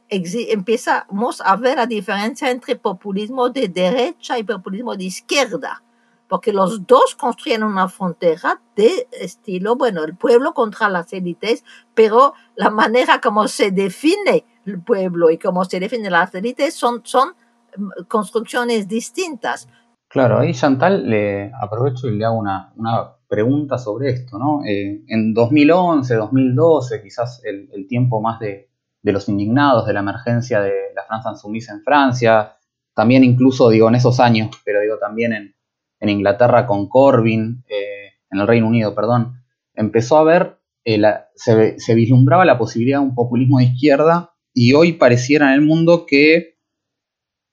empezamos 0.10 1.42
a 1.42 1.56
ver 1.58 1.78
la 1.78 1.86
diferencia 1.86 2.50
entre 2.50 2.78
populismo 2.78 3.50
de 3.50 3.68
derecha 3.68 4.38
y 4.40 4.44
populismo 4.44 4.96
de 4.96 5.06
izquierda, 5.06 5.84
porque 6.28 6.54
los 6.54 6.86
dos 6.86 7.16
construyen 7.16 7.64
una 7.64 7.88
frontera 7.88 8.62
de 8.76 9.08
estilo, 9.12 9.76
bueno, 9.76 10.04
el 10.04 10.16
pueblo 10.16 10.54
contra 10.54 10.90
las 10.90 11.12
élites, 11.14 11.64
pero 11.94 12.34
la 12.56 12.70
manera 12.70 13.22
como 13.22 13.48
se 13.48 13.72
define 13.72 14.46
el 14.66 14.82
pueblo 14.82 15.30
y 15.30 15.38
cómo 15.38 15.64
se 15.66 15.80
definen 15.80 16.12
las 16.12 16.34
élites 16.36 16.74
son, 16.74 17.02
son 17.04 17.30
mm, 17.78 18.04
construcciones 18.08 18.88
distintas. 18.88 19.68
Claro, 20.10 20.40
ahí 20.40 20.54
Chantal 20.54 21.10
le 21.10 21.52
aprovecho 21.60 22.08
y 22.08 22.18
le 22.18 22.26
hago 22.26 22.38
una, 22.38 22.72
una 22.76 23.14
pregunta 23.28 23.78
sobre 23.78 24.12
esto, 24.12 24.38
¿no? 24.38 24.62
Eh, 24.66 25.04
en 25.08 25.34
2011, 25.34 26.16
2012, 26.16 27.02
quizás 27.04 27.42
el, 27.44 27.70
el 27.74 27.88
tiempo 27.88 28.22
más 28.22 28.40
de, 28.40 28.70
de, 29.02 29.12
los 29.12 29.28
indignados, 29.28 29.86
de 29.86 29.94
la 29.94 30.00
emergencia 30.00 30.62
de 30.62 30.94
la 30.96 31.04
Francia 31.04 31.32
insumisa 31.32 31.74
en 31.74 31.84
Francia, 31.84 32.54
también 32.94 33.24
incluso, 33.24 33.70
digo, 33.70 33.90
en 33.90 33.96
esos 33.96 34.20
años, 34.20 34.50
pero 34.64 34.80
digo 34.80 34.98
también 34.98 35.34
en, 35.34 35.57
en 36.00 36.10
Inglaterra 36.10 36.68
con 36.68 36.88
Corbyn, 36.88 37.64
eh, 37.68 38.14
en 38.30 38.40
el 38.40 38.48
Reino 38.48 38.68
Unido, 38.68 38.94
perdón, 38.94 39.42
empezó 39.74 40.18
a 40.18 40.24
ver, 40.24 40.60
eh, 40.86 41.02
se, 41.36 41.96
vislumbraba 41.96 42.46
la 42.46 42.58
posibilidad 42.58 43.00
de 43.00 43.06
un 43.06 43.16
populismo 43.16 43.60
de 43.60 43.66
izquierda 43.66 44.34
y 44.54 44.74
hoy 44.74 44.94
pareciera 44.94 45.48
en 45.48 45.54
el 45.54 45.62
mundo 45.62 46.06
que 46.06 46.58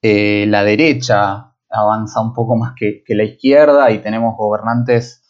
eh, 0.02 0.46
la 0.48 0.64
derecha 0.64 1.54
avanza 1.70 2.20
un 2.20 2.34
poco 2.34 2.56
más 2.56 2.74
que, 2.76 3.02
la 3.08 3.24
izquierda 3.24 3.90
y 3.90 3.98
tenemos 3.98 4.36
gobernantes 4.36 5.22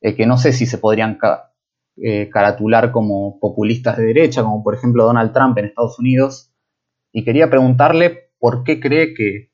que 0.00 0.26
no 0.26 0.38
sé 0.38 0.54
si 0.54 0.64
se 0.64 0.78
podrían 0.78 1.18
ca 1.18 1.46
caratular 2.32 2.92
como 2.92 3.38
populistas 3.38 3.98
de 3.98 4.04
derecha, 4.04 4.42
como 4.42 4.64
por 4.64 4.74
ejemplo 4.74 5.04
Donald 5.04 5.34
Trump 5.34 5.58
en 5.58 5.66
Estados 5.66 5.98
Unidos. 5.98 6.50
Y 7.12 7.24
quería 7.24 7.50
preguntarle 7.50 8.30
por 8.38 8.64
qué 8.64 8.80
cree 8.80 9.12
que, 9.12 9.49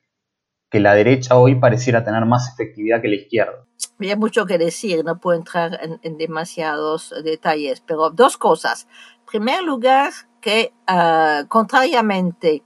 que 0.76 0.80
la 0.80 0.94
derecha 0.94 1.38
hoy 1.38 1.54
pareciera 1.54 2.04
tener 2.04 2.26
más 2.26 2.52
efectividad 2.52 3.00
que 3.00 3.08
la 3.08 3.14
izquierda. 3.14 3.64
Hay 3.98 4.14
mucho 4.14 4.44
que 4.44 4.58
decir, 4.58 5.02
no 5.06 5.18
puedo 5.18 5.38
entrar 5.38 5.80
en, 5.82 5.98
en 6.02 6.18
demasiados 6.18 7.14
detalles, 7.24 7.80
pero 7.80 8.10
dos 8.10 8.36
cosas. 8.36 8.86
En 9.20 9.24
primer 9.24 9.62
lugar, 9.62 10.12
que 10.38 10.74
uh, 10.86 11.48
contrariamente 11.48 12.62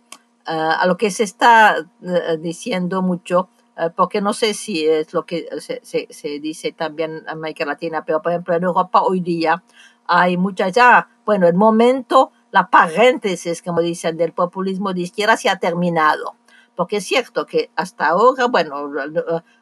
uh, 0.49 0.51
a 0.81 0.87
lo 0.89 0.97
que 0.97 1.13
se 1.13 1.23
está 1.23 1.77
uh, 2.01 2.37
diciendo 2.41 3.01
mucho, 3.01 3.49
eh, 3.79 3.91
porque 3.95 4.21
no 4.21 4.33
sé 4.33 4.55
si 4.55 4.85
es 4.85 5.15
lo 5.15 5.25
que 5.25 5.47
se, 5.61 5.79
se, 5.85 6.09
se, 6.11 6.41
dice 6.41 6.73
también 6.73 7.19
en 7.19 7.29
América 7.29 7.65
Latina, 7.65 8.05
pero 8.05 8.21
por 8.21 8.33
ejemplo 8.33 8.57
en 8.57 8.65
Europa 8.65 9.03
hoy 9.03 9.21
día 9.21 9.63
hay 10.09 10.37
muchas 10.37 10.73
ya, 10.73 11.09
bueno, 11.25 11.47
el 11.47 11.55
momento, 11.55 12.33
la 12.51 12.69
paréntesis, 12.69 13.63
como 13.63 13.81
dicen, 13.81 14.17
del 14.17 14.33
populismo 14.33 14.93
de 14.93 15.03
izquierda 15.03 15.37
se 15.37 15.49
ha 15.49 15.61
terminado. 15.61 16.35
Porque 16.81 16.97
es 16.97 17.05
cierto 17.05 17.45
que 17.45 17.71
hasta 17.77 18.09
ahora, 18.09 18.47
bueno, 18.47 18.91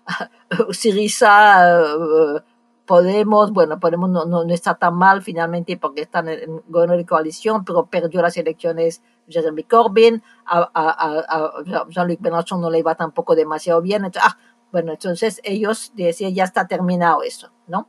Siriza, 0.70 1.80
eh, 1.80 2.40
Podemos, 2.86 3.50
bueno, 3.50 3.80
Podemos 3.80 4.08
no, 4.08 4.24
no, 4.24 4.44
no, 4.44 4.54
está 4.54 4.76
tan 4.76 4.94
mal 4.94 5.20
finalmente 5.20 5.76
porque 5.76 6.02
están 6.02 6.28
en 6.28 6.62
gobierno 6.68 6.96
de 6.96 7.04
coalición, 7.04 7.64
pero 7.64 7.86
perdió 7.86 8.22
las 8.22 8.36
elecciones 8.36 9.02
Jeremy 9.26 9.64
Corbyn, 9.64 10.22
a, 10.46 10.70
a, 10.72 11.24
a 11.28 11.88
Jean-Luc 11.88 12.20
Mélenchon 12.20 12.60
no 12.60 12.70
le 12.70 12.78
iba 12.78 12.94
tampoco 12.94 13.34
demasiado 13.34 13.82
bien. 13.82 14.04
Entonces, 14.04 14.32
ah, 14.32 14.38
bueno, 14.70 14.92
entonces 14.92 15.40
ellos 15.42 15.90
decían, 15.96 16.32
ya 16.36 16.44
está 16.44 16.68
terminado 16.68 17.24
eso, 17.24 17.50
¿no? 17.66 17.88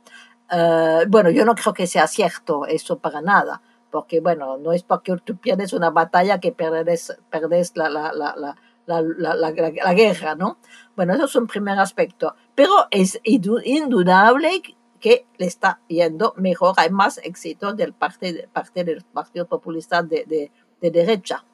Uh, 0.50 1.08
bueno, 1.08 1.30
yo 1.30 1.44
no 1.44 1.54
creo 1.54 1.72
que 1.72 1.86
sea 1.86 2.08
cierto 2.08 2.66
eso 2.66 2.98
para 2.98 3.22
nada, 3.22 3.62
porque, 3.92 4.18
bueno, 4.20 4.58
no 4.58 4.72
es 4.72 4.82
porque 4.82 5.16
tú 5.24 5.36
pierdes 5.36 5.72
una 5.72 5.90
batalla 5.90 6.40
que 6.40 6.50
perdes, 6.50 7.16
perdes 7.30 7.76
la, 7.76 7.88
la, 7.88 8.12
la, 8.12 8.34
la 8.36 8.56
la, 8.98 9.34
la, 9.34 9.34
la, 9.34 9.52
la, 9.52 9.94
guerra, 9.94 10.34
¿no? 10.34 10.58
Bueno, 10.96 11.14
eso 11.14 11.24
es 11.24 11.36
un 11.36 11.46
primer 11.46 11.78
aspecto. 11.78 12.34
Pero 12.54 12.72
es 12.90 13.20
indudable 13.24 14.62
que 14.98 15.26
le 15.38 15.46
está 15.46 15.80
yendo 15.88 16.34
mejor, 16.36 16.74
hay 16.76 16.90
más 16.90 17.18
éxito 17.18 17.72
del 17.72 17.94
parte, 17.94 18.48
parte 18.52 18.84
del 18.84 19.02
Partido 19.02 19.46
Populista 19.46 20.02
de, 20.02 20.24
de, 20.26 20.52
de 20.80 20.90
derecha. 20.90 21.44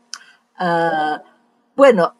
Uh, 0.58 1.20
bueno, 1.76 2.14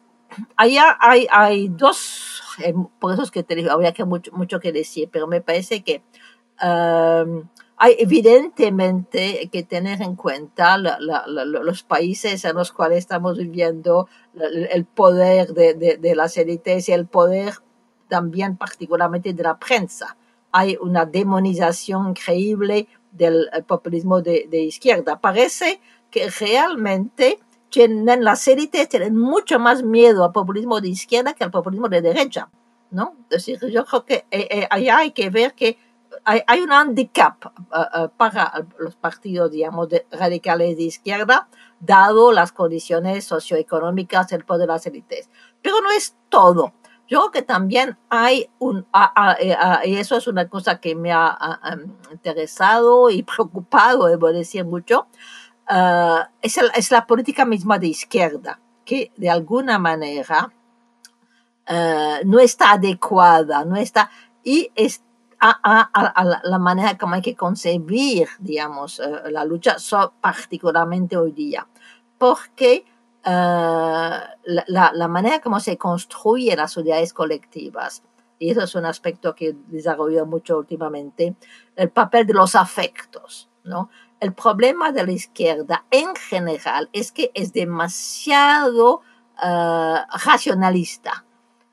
allá 0.55 0.97
hay, 0.99 1.27
hay 1.29 1.67
dos, 1.67 2.41
eh, 2.63 2.73
por 2.99 3.13
eso 3.13 3.23
es 3.23 3.31
que 3.31 3.43
te 3.43 3.55
digo, 3.55 3.71
habría 3.71 3.91
que 3.91 4.05
mucho, 4.05 4.31
mucho 4.31 4.59
que 4.59 4.71
decir, 4.71 5.09
pero 5.11 5.27
me 5.27 5.41
parece 5.41 5.83
que 5.83 6.03
uh, 6.61 7.43
hay 7.77 7.95
evidentemente 7.99 9.49
que 9.51 9.63
tener 9.63 10.01
en 10.01 10.15
cuenta 10.15 10.77
la, 10.77 10.97
la, 10.99 11.25
la, 11.27 11.45
los 11.45 11.83
países 11.83 12.43
en 12.43 12.55
los 12.55 12.71
cuales 12.71 12.97
estamos 12.99 13.37
viviendo, 13.37 14.09
el 14.33 14.85
poder 14.85 15.53
de, 15.53 15.73
de, 15.75 15.97
de 15.97 16.15
las 16.15 16.37
élites 16.37 16.89
y 16.89 16.93
el 16.93 17.05
poder 17.05 17.53
también 18.07 18.57
particularmente 18.57 19.33
de 19.33 19.43
la 19.43 19.57
prensa 19.57 20.17
hay 20.51 20.77
una 20.81 21.05
demonización 21.05 22.09
increíble 22.09 22.87
del 23.11 23.49
eh, 23.53 23.61
populismo 23.61 24.21
de, 24.21 24.47
de, 24.49 24.61
izquierda. 24.61 25.19
Parece 25.19 25.79
que 26.09 26.29
realmente 26.29 27.39
tienen 27.69 28.23
las 28.23 28.47
élites 28.47 28.87
tienen 28.89 29.15
mucho 29.15 29.59
más 29.59 29.83
miedo 29.83 30.23
al 30.23 30.31
populismo 30.31 30.79
de 30.79 30.89
izquierda 30.89 31.33
que 31.33 31.43
al 31.43 31.51
populismo 31.51 31.89
de 31.89 32.01
derecha, 32.01 32.49
¿no? 32.91 33.13
Es 33.29 33.45
decir, 33.45 33.59
yo 33.69 33.85
creo 33.85 34.05
que 34.05 34.25
eh, 34.31 34.47
eh, 34.49 34.67
allá 34.69 34.99
hay 34.99 35.11
que 35.11 35.29
ver 35.29 35.53
que 35.53 35.77
hay, 36.27 36.41
hay 36.45 36.59
un 36.59 36.73
handicap 36.73 37.45
uh, 37.45 38.03
uh, 38.03 38.09
para 38.17 38.67
los 38.79 38.97
partidos, 38.97 39.49
digamos, 39.49 39.87
de, 39.87 40.05
radicales 40.11 40.75
de 40.75 40.83
izquierda, 40.83 41.47
dado 41.79 42.33
las 42.33 42.51
condiciones 42.51 43.23
socioeconómicas 43.23 44.27
del 44.27 44.43
poder 44.43 44.67
de 44.67 44.73
las 44.73 44.85
élites. 44.85 45.29
Pero 45.61 45.79
no 45.79 45.89
es 45.89 46.17
todo. 46.27 46.73
Yo 47.07 47.19
creo 47.19 47.31
que 47.31 47.41
también 47.43 47.97
hay 48.09 48.49
un, 48.59 48.85
eh, 49.39 49.55
y 49.85 49.95
eso 49.95 50.17
es 50.17 50.27
una 50.27 50.49
cosa 50.49 50.81
que 50.81 50.95
me 50.95 51.13
ha 51.13 51.37
interesado 52.11 53.09
y 53.09 53.23
preocupado, 53.35 54.07
debo 54.07 54.33
decir 54.33 54.65
mucho, 54.65 55.07
uh, 55.71 56.27
es, 56.41 56.57
el, 56.57 56.69
es, 56.75 56.91
la 56.91 57.07
política 57.07 57.45
misma 57.45 57.79
de 57.79 57.87
izquierda. 57.87 58.59
que 58.83 59.13
de 59.15 59.29
alguna 59.29 59.79
manera 59.79 60.51
no 62.25 62.39
está 62.39 62.71
adecuada, 62.71 63.65
no 63.65 63.75
está, 63.75 64.09
y 64.43 64.71
es 64.75 65.03
a, 65.39 66.39
la 66.43 66.59
manera 66.59 66.97
como 66.97 67.15
hay 67.15 67.21
que 67.21 67.35
concebir, 67.35 68.27
digamos, 68.39 69.01
la 69.29 69.45
lucha, 69.45 69.77
particularmente 70.21 71.17
hoy 71.17 71.31
día, 71.31 71.67
porque 72.17 72.85
la, 73.23 74.35
la, 74.65 75.07
manera 75.07 75.39
como 75.39 75.59
se 75.59 75.77
construye 75.77 76.55
las 76.55 76.71
sociedades 76.71 77.13
colectivas, 77.13 78.03
y 78.39 78.51
eso 78.51 78.63
es 78.63 78.75
un 78.75 78.85
aspecto 78.85 79.35
que 79.35 79.55
desarrolló 79.67 80.25
mucho 80.25 80.57
últimamente, 80.57 81.35
el 81.75 81.89
papel 81.89 82.25
de 82.25 82.33
los 82.33 82.55
afectos, 82.55 83.49
¿no? 83.63 83.89
El 84.19 84.33
problema 84.33 84.91
de 84.91 85.05
la 85.05 85.11
izquierda 85.11 85.85
en 85.91 86.15
general 86.15 86.89
es 86.91 87.11
que 87.11 87.31
es 87.35 87.53
demasiado 87.53 89.01
uh, 89.43 89.97
racionalista, 90.25 91.23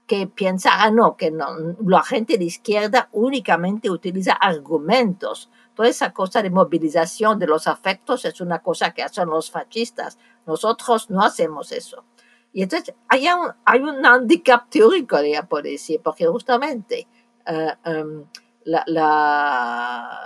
que 0.06 0.26
piensa, 0.26 0.70
ah, 0.82 0.90
no, 0.90 1.16
que 1.16 1.30
no, 1.30 1.46
la 1.86 2.02
gente 2.02 2.36
de 2.36 2.44
izquierda 2.44 3.08
únicamente 3.12 3.90
utiliza 3.90 4.34
argumentos. 4.34 5.50
Toda 5.74 5.88
esa 5.88 6.12
cosa 6.12 6.42
de 6.42 6.50
movilización 6.50 7.38
de 7.38 7.46
los 7.46 7.66
afectos 7.66 8.24
es 8.24 8.40
una 8.40 8.60
cosa 8.60 8.92
que 8.92 9.02
hacen 9.02 9.28
los 9.28 9.50
fascistas. 9.50 10.18
Nosotros 10.46 11.10
no 11.10 11.22
hacemos 11.22 11.72
eso. 11.72 12.04
Y 12.52 12.62
entonces 12.62 12.94
hay 13.08 13.26
un, 13.28 13.50
hay 13.64 13.80
un 13.80 14.04
handicap 14.04 14.68
teórico, 14.68 15.16
por 15.48 15.62
decir, 15.62 16.00
porque 16.04 16.26
justamente 16.26 17.08
uh, 17.48 18.24
la, 18.64 18.84
la, 18.86 20.18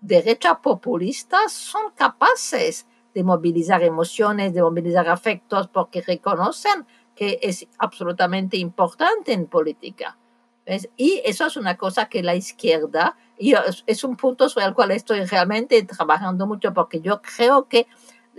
derecha 0.00 0.62
populista 0.62 1.48
son 1.48 1.90
capaces 1.94 2.86
de 3.12 3.24
movilizar 3.24 3.82
emociones, 3.82 4.54
de 4.54 4.62
movilizar 4.62 5.08
afectos, 5.08 5.68
porque 5.68 6.00
reconocen 6.00 6.86
que 7.16 7.40
es 7.42 7.66
absolutamente 7.78 8.58
importante 8.58 9.32
en 9.32 9.46
política. 9.46 10.16
Y 10.96 11.22
eso 11.24 11.46
es 11.46 11.56
una 11.56 11.76
cosa 11.76 12.08
que 12.08 12.22
la 12.22 12.34
izquierda, 12.34 13.16
y 13.38 13.54
es 13.86 14.04
un 14.04 14.16
punto 14.16 14.48
sobre 14.48 14.66
el 14.66 14.74
cual 14.74 14.90
estoy 14.90 15.24
realmente 15.24 15.82
trabajando 15.84 16.46
mucho, 16.46 16.74
porque 16.74 17.00
yo 17.00 17.22
creo 17.22 17.68
que 17.68 17.86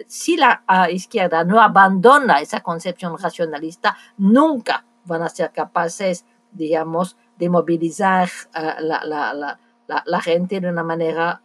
si 0.05 0.38
la 0.38 0.62
izquierda 0.91 1.43
no 1.43 1.60
abandona 1.60 2.39
esa 2.39 2.62
concepción 2.62 3.17
racionalista, 3.17 3.98
nunca 4.17 4.86
van 5.05 5.24
a 5.24 5.29
ser 5.29 5.51
capaces, 5.51 6.25
digamos, 6.51 7.17
de 7.38 7.50
movilizar 7.50 8.29
a 8.53 8.81
la, 8.81 9.03
la, 9.03 9.60
la, 10.05 10.22
gente 10.22 10.60
de 10.60 10.69
una 10.69 10.84
manera 10.84 11.41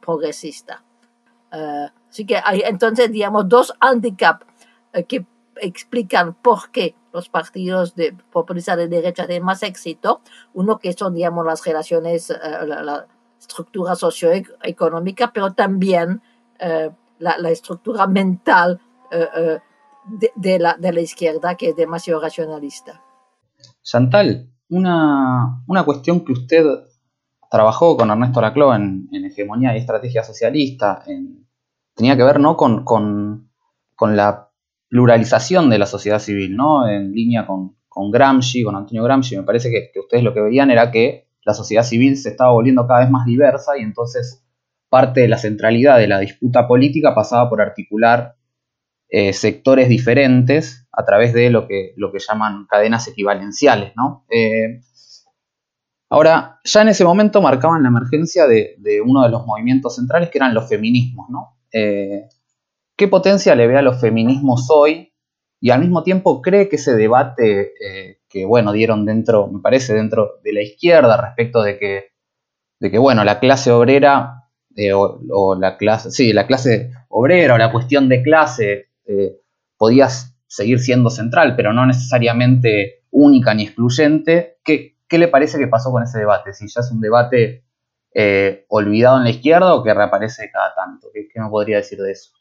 progresista. 0.00 0.82
Uh, 1.52 1.88
así 2.10 2.26
que 2.26 2.40
hay 2.44 2.62
entonces, 2.64 3.10
digamos, 3.12 3.48
dos 3.48 3.72
handicaps 3.80 4.44
uh, 4.94 5.04
que 5.06 5.24
explican 5.60 6.34
por 6.34 6.70
qué 6.70 6.94
los 7.12 7.28
partidos 7.28 7.94
de 7.94 8.14
populistas 8.32 8.76
de 8.76 8.88
derecha 8.88 9.26
tienen 9.26 9.44
más 9.44 9.62
éxito. 9.62 10.20
Uno 10.54 10.78
que 10.78 10.92
son, 10.92 11.14
digamos, 11.14 11.44
las 11.44 11.64
relaciones, 11.64 12.30
uh, 12.30 12.66
la, 12.66 12.82
la, 12.82 13.06
estructura 13.38 13.94
socioeconómica, 13.94 15.30
pero 15.32 15.52
también 15.52 16.22
la, 16.58 17.38
la, 17.38 17.50
estructura 17.50 18.06
mental 18.06 18.80
de, 19.10 20.32
de, 20.34 20.58
la, 20.58 20.74
de 20.74 20.92
la 20.92 21.00
izquierda 21.00 21.54
que 21.54 21.68
es 21.68 21.76
demasiado 21.76 22.20
racionalista. 22.20 23.02
Chantal, 23.82 24.50
una, 24.68 25.62
una 25.66 25.84
cuestión 25.84 26.24
que 26.24 26.32
usted 26.32 26.64
trabajó 27.50 27.96
con 27.96 28.10
Ernesto 28.10 28.40
Laclau 28.40 28.72
en, 28.72 29.08
en 29.12 29.24
Hegemonía 29.24 29.74
y 29.74 29.78
Estrategia 29.78 30.24
Socialista, 30.24 31.04
tenía 31.94 32.16
que 32.16 32.24
ver 32.24 32.40
¿no? 32.40 32.56
con, 32.56 32.84
con, 32.84 33.50
con, 33.94 34.16
la 34.16 34.45
pluralización 34.88 35.70
de 35.70 35.78
la 35.78 35.86
sociedad 35.86 36.18
civil, 36.18 36.56
¿no? 36.56 36.88
en 36.88 37.12
línea 37.12 37.46
con, 37.46 37.76
Gramsci, 38.10 38.62
con 38.62 38.76
Antonio 38.76 39.02
Gramsci. 39.02 39.36
Me 39.36 39.42
parece 39.42 39.70
que, 39.70 39.90
que, 39.92 40.00
ustedes 40.00 40.22
lo 40.22 40.34
que 40.34 40.40
veían 40.40 40.70
era 40.70 40.90
que 40.90 41.28
la 41.44 41.54
sociedad 41.54 41.82
civil 41.82 42.16
se 42.16 42.30
estaba 42.30 42.52
volviendo 42.52 42.86
cada 42.86 43.00
vez 43.00 43.10
más 43.10 43.24
diversa 43.26 43.78
y 43.78 43.82
entonces 43.82 44.44
parte 44.88 45.20
de 45.20 45.28
la 45.28 45.38
centralidad 45.38 45.98
de 45.98 46.08
la 46.08 46.18
disputa 46.18 46.68
política 46.68 47.14
pasaba 47.14 47.48
por 47.48 47.60
articular 47.60 48.36
eh, 49.08 49.32
sectores 49.32 49.88
diferentes 49.88 50.86
a 50.92 51.04
través 51.04 51.32
de 51.32 51.50
lo 51.50 51.66
que, 51.66 51.92
lo 51.96 52.12
que 52.12 52.18
llaman 52.18 52.66
cadenas 52.68 53.08
equivalenciales. 53.08 53.92
¿no? 53.96 54.24
Eh, 54.30 54.80
Ahora, 56.08 56.60
ya 56.62 56.82
en 56.82 56.88
ese 56.88 57.04
momento 57.04 57.42
marcaban 57.42 57.82
la 57.82 57.88
emergencia 57.88 58.46
de, 58.46 58.76
uno 59.04 59.24
de 59.24 59.28
los 59.28 59.44
movimientos 59.44 59.96
centrales 59.96 60.30
que 60.30 60.38
eran 60.38 60.54
los 60.54 60.68
feminismos, 60.68 61.28
¿no? 61.30 61.58
Eh, 61.72 62.28
¿Qué 62.96 63.08
potencia 63.08 63.54
le 63.54 63.66
ve 63.66 63.76
a 63.76 63.82
los 63.82 64.00
feminismos 64.00 64.68
hoy? 64.70 65.12
Y 65.60 65.70
al 65.70 65.80
mismo 65.80 66.02
tiempo 66.02 66.42
cree 66.42 66.68
que 66.68 66.76
ese 66.76 66.94
debate 66.94 67.72
eh, 67.80 68.18
que, 68.28 68.44
bueno, 68.44 68.72
dieron 68.72 69.04
dentro, 69.06 69.48
me 69.48 69.60
parece, 69.60 69.94
dentro 69.94 70.40
de 70.42 70.52
la 70.52 70.62
izquierda 70.62 71.16
respecto 71.16 71.62
de 71.62 71.78
que, 71.78 72.04
de 72.80 72.90
que 72.90 72.98
bueno, 72.98 73.24
la 73.24 73.38
clase 73.40 73.70
obrera 73.72 74.50
eh, 74.76 74.92
o, 74.92 75.56
la 75.58 75.76
clase, 75.76 76.10
sí, 76.10 76.32
la 76.32 76.46
clase 76.46 76.92
obrera 77.08 77.54
o 77.54 77.58
la 77.58 77.72
cuestión 77.72 78.08
de 78.08 78.22
clase 78.22 78.86
podía 79.76 80.08
seguir 80.48 80.80
siendo 80.80 81.10
central, 81.10 81.54
pero 81.54 81.72
no 81.72 81.86
necesariamente 81.86 83.04
única 83.10 83.54
ni 83.54 83.64
excluyente, 83.64 84.58
que, 84.64 84.96
¿Qué 85.08 85.18
le 85.18 85.28
parece 85.28 85.58
que 85.58 85.68
pasó 85.68 85.90
con 85.92 86.02
ese 86.02 86.18
debate? 86.18 86.52
Si 86.52 86.66
ya 86.68 86.80
es 86.80 86.90
un 86.90 87.00
debate 87.00 87.64
eh, 88.12 88.64
olvidado 88.68 89.18
en 89.18 89.24
la 89.24 89.30
izquierda 89.30 89.74
o 89.74 89.82
que 89.82 89.94
reaparece 89.94 90.50
cada 90.50 90.74
tanto. 90.74 91.08
¿Qué, 91.12 91.28
me 91.40 91.48
podría 91.48 91.76
decir 91.76 91.98
de 91.98 92.12
eso? 92.12 92.32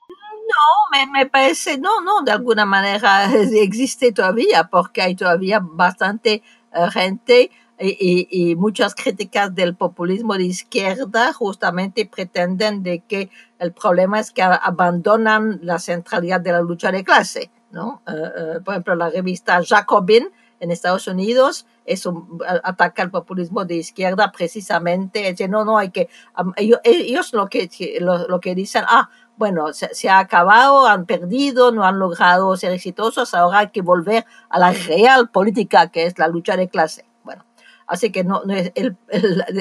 No, 0.48 1.08
me, 1.12 1.26
parece, 1.26 1.78
no, 1.78 2.02
no, 2.02 2.22
de 2.22 2.32
alguna 2.32 2.66
manera 2.66 3.32
existe 3.54 4.12
todavía, 4.12 4.70
porque 4.70 5.02
hay 5.02 5.16
todavía 5.16 5.60
bastante 5.62 6.44
eh, 6.74 6.92
gente 6.92 7.52
y, 7.80 8.56
muchas 8.56 8.96
críticas 8.96 9.54
del 9.54 9.76
populismo 9.76 10.36
de 10.36 10.46
izquierda 10.46 11.34
justamente 11.34 12.06
pretenden 12.06 12.84
de 12.84 13.00
que 13.00 13.30
el 13.60 13.74
problema 13.74 14.20
es 14.20 14.32
que 14.32 14.44
abandonan 14.44 15.60
la 15.62 15.80
centralidad 15.80 16.40
de 16.40 16.54
la 16.54 16.62
lucha 16.62 16.92
de 16.92 17.04
clase, 17.04 17.52
¿no? 17.72 18.02
Eh, 18.08 18.60
por 18.64 18.76
ejemplo, 18.76 18.96
la 18.96 19.10
revista 19.10 19.62
Jacobin 19.62 20.30
en 20.62 20.72
Estados 20.72 21.08
Unidos 21.08 21.66
eso 21.86 22.28
ataca 22.64 23.04
el 23.04 23.12
populismo 23.12 23.64
de 23.66 23.76
izquierda 23.76 24.32
precisamente, 24.32 25.30
es 25.30 25.50
no, 25.50 25.64
no 25.66 25.78
hay 25.78 25.92
que, 25.92 26.10
ellos, 26.58 27.34
lo, 27.34 27.48
que, 27.48 27.70
lo, 28.00 28.40
que 28.40 28.56
dicen, 28.56 28.84
ah, 28.88 29.10
bueno, 29.38 29.74
se, 29.74 30.10
ha 30.10 30.20
acabado, 30.20 30.88
han 30.88 31.06
perdido, 31.06 31.72
no 31.72 31.84
han 31.84 32.00
logrado 32.00 32.56
ser 32.58 32.72
exitosos, 32.72 33.34
ahora 33.34 33.60
hay 33.60 33.70
que 33.70 33.82
volver 33.82 34.26
a 34.50 34.60
la 34.60 34.72
real 34.72 35.30
política 35.30 35.90
que 35.90 36.06
es 36.06 36.18
la 36.18 36.28
lucha 36.28 36.56
de 36.56 36.70
clase. 36.70 37.06
Bueno, 37.24 37.46
así 37.88 38.12
que 38.12 38.24
no, 38.24 38.42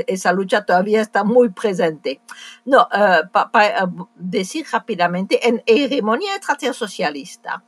esa 0.07 0.33
lucha 0.33 0.65
todavía 0.65 1.01
está 1.01 1.25
muy 1.25 1.49
presente. 1.49 2.21
No, 2.65 2.83
uh, 2.83 3.29
para 3.31 3.89
decir 4.15 4.67
rápidamente, 4.71 5.49
en 5.49 5.63
hegemonía 5.67 6.39
de 6.61 6.73
socialista, 6.73 7.63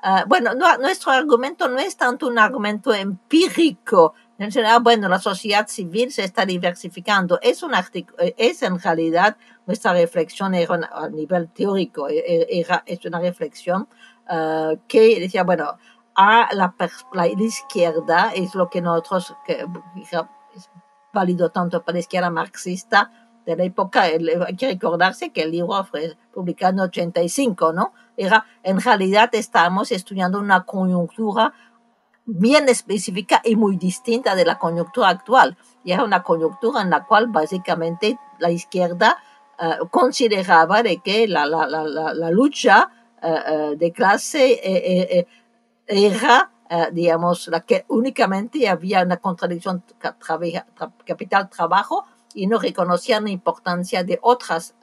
Uh, 0.00 0.24
bueno, 0.28 0.54
no, 0.54 0.76
nuestro 0.78 1.10
argumento 1.10 1.68
no 1.68 1.80
es 1.80 1.96
tanto 1.96 2.28
un 2.28 2.38
argumento 2.38 2.94
empírico, 2.94 4.14
general, 4.38 4.82
bueno, 4.82 5.08
la 5.08 5.18
sociedad 5.18 5.66
civil 5.66 6.12
se 6.12 6.22
está 6.22 6.46
diversificando, 6.46 7.40
es, 7.42 7.62
un 7.62 7.72
es 8.36 8.62
en 8.62 8.78
realidad 8.78 9.36
nuestra 9.66 9.92
reflexión 9.92 10.54
era 10.54 10.88
a 10.92 11.08
nivel 11.08 11.48
teórico, 11.48 12.08
e, 12.08 12.18
e, 12.18 12.60
era, 12.60 12.84
es 12.86 13.04
una 13.04 13.18
reflexión 13.18 13.88
uh, 14.30 14.78
que 14.86 15.18
decía, 15.18 15.42
bueno, 15.42 15.76
a 16.14 16.48
la, 16.52 16.74
la, 17.12 17.26
izquierda 17.26 18.32
es 18.34 18.54
lo 18.54 18.70
que 18.70 18.80
nosotros, 18.80 19.34
que, 19.44 19.66
es 20.54 20.70
válido 21.12 21.50
tanto 21.50 21.82
para 21.82 21.94
la 21.94 22.00
izquierda 22.00 22.30
marxista, 22.30 23.10
de 23.48 23.56
la 23.56 23.64
época, 23.64 24.02
hay 24.02 24.56
que 24.56 24.68
recordarse 24.68 25.30
que 25.30 25.42
el 25.42 25.52
libro 25.52 25.82
fue 25.84 26.18
publicado 26.34 26.74
en 26.74 26.80
85, 26.80 27.72
¿no? 27.72 27.94
Era, 28.14 28.44
en 28.62 28.78
realidad 28.78 29.30
estamos 29.32 29.90
estudiando 29.90 30.38
una 30.38 30.64
coyuntura 30.64 31.54
bien 32.30 32.68
específica 32.68 33.40
y 33.42 33.56
muy 33.56 33.78
distinta 33.78 34.34
de 34.34 34.44
la 34.44 34.58
coyuntura 34.58 35.08
actual. 35.08 35.56
Y 35.82 35.92
era 35.92 36.04
una 36.04 36.22
coyuntura 36.22 36.82
en 36.82 36.90
la 36.90 37.06
cual 37.06 37.28
básicamente 37.28 38.18
la 38.38 38.50
izquierda 38.50 39.16
uh, 39.58 39.88
consideraba 39.88 40.82
de 40.82 40.98
que 40.98 41.26
la, 41.26 41.46
la, 41.46 41.66
la, 41.66 41.84
la 41.84 42.30
lucha 42.30 42.90
uh, 43.22 43.74
de 43.76 43.92
clase 43.92 44.60
eh, 44.62 45.26
era, 45.86 46.50
digamos, 46.92 47.48
la 47.48 47.60
que 47.60 47.86
únicamente 47.88 48.68
había 48.68 49.02
una 49.02 49.16
contradicción 49.16 49.82
capital-trabajo 51.06 52.04
y 52.34 52.46
no 52.46 52.58
reconocían 52.58 53.24
la 53.24 53.30
importancia 53.30 54.04
de 54.04 54.18
otras, 54.20 54.74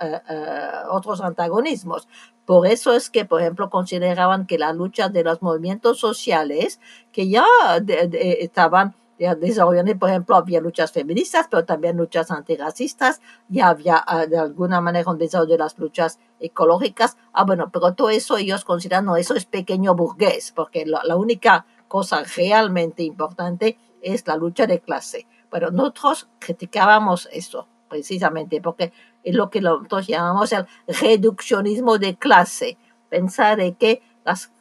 otros 0.89 1.21
antagonismos. 1.21 2.07
Por 2.45 2.67
eso 2.67 2.93
es 2.93 3.09
que, 3.09 3.25
por 3.25 3.41
ejemplo, 3.41 3.69
consideraban 3.69 4.45
que 4.45 4.57
la 4.57 4.71
lucha 4.71 5.09
de 5.09 5.23
los 5.23 5.41
movimientos 5.41 5.99
sociales, 5.99 6.79
que 7.11 7.27
ya 7.27 7.45
de, 7.81 8.37
estaban 8.41 8.95
desarrollando, 9.17 9.97
por 9.97 10.09
ejemplo, 10.09 10.35
había 10.35 10.59
luchas 10.59 10.91
feministas, 10.91 11.47
pero 11.49 11.65
también 11.65 11.97
luchas 11.97 12.31
antirracistas, 12.31 13.21
y 13.49 13.61
había 13.61 14.03
ah, 14.05 14.25
de 14.25 14.37
alguna 14.37 14.81
manera 14.81 15.09
un 15.09 15.17
desarrollo 15.17 15.53
de 15.53 15.57
las 15.57 15.77
luchas 15.79 16.19
ecológicas. 16.39 17.17
Ah, 17.33 17.45
bueno, 17.45 17.69
pero 17.71 17.93
todo 17.93 18.09
eso 18.09 18.37
ellos 18.37 18.65
consideran, 18.65 19.05
no, 19.05 19.15
eso 19.15 19.35
es 19.35 19.45
pequeño 19.45 19.95
burgués, 19.95 20.51
porque 20.51 20.85
la, 20.85 21.15
única 21.15 21.65
cosa 21.87 22.23
realmente 22.35 23.03
importante 23.03 23.77
es 24.01 24.27
la 24.27 24.35
lucha 24.35 24.67
de 24.67 24.81
clase. 24.81 25.27
Pero 25.49 25.71
nosotros 25.71 26.27
criticábamos 26.39 27.29
eso, 27.31 27.67
precisamente, 27.87 28.61
porque 28.61 28.91
es 29.25 29.35
lo 29.35 29.49
que 29.49 29.59
nosotros 29.59 30.07
llamamos 30.07 30.53
el 30.53 30.65
reduccionismo 30.87 31.97
de 31.97 32.15
clase. 32.15 32.77
Pensar 33.09 33.57
de 33.57 33.73
que 33.73 34.01
las 34.23 34.51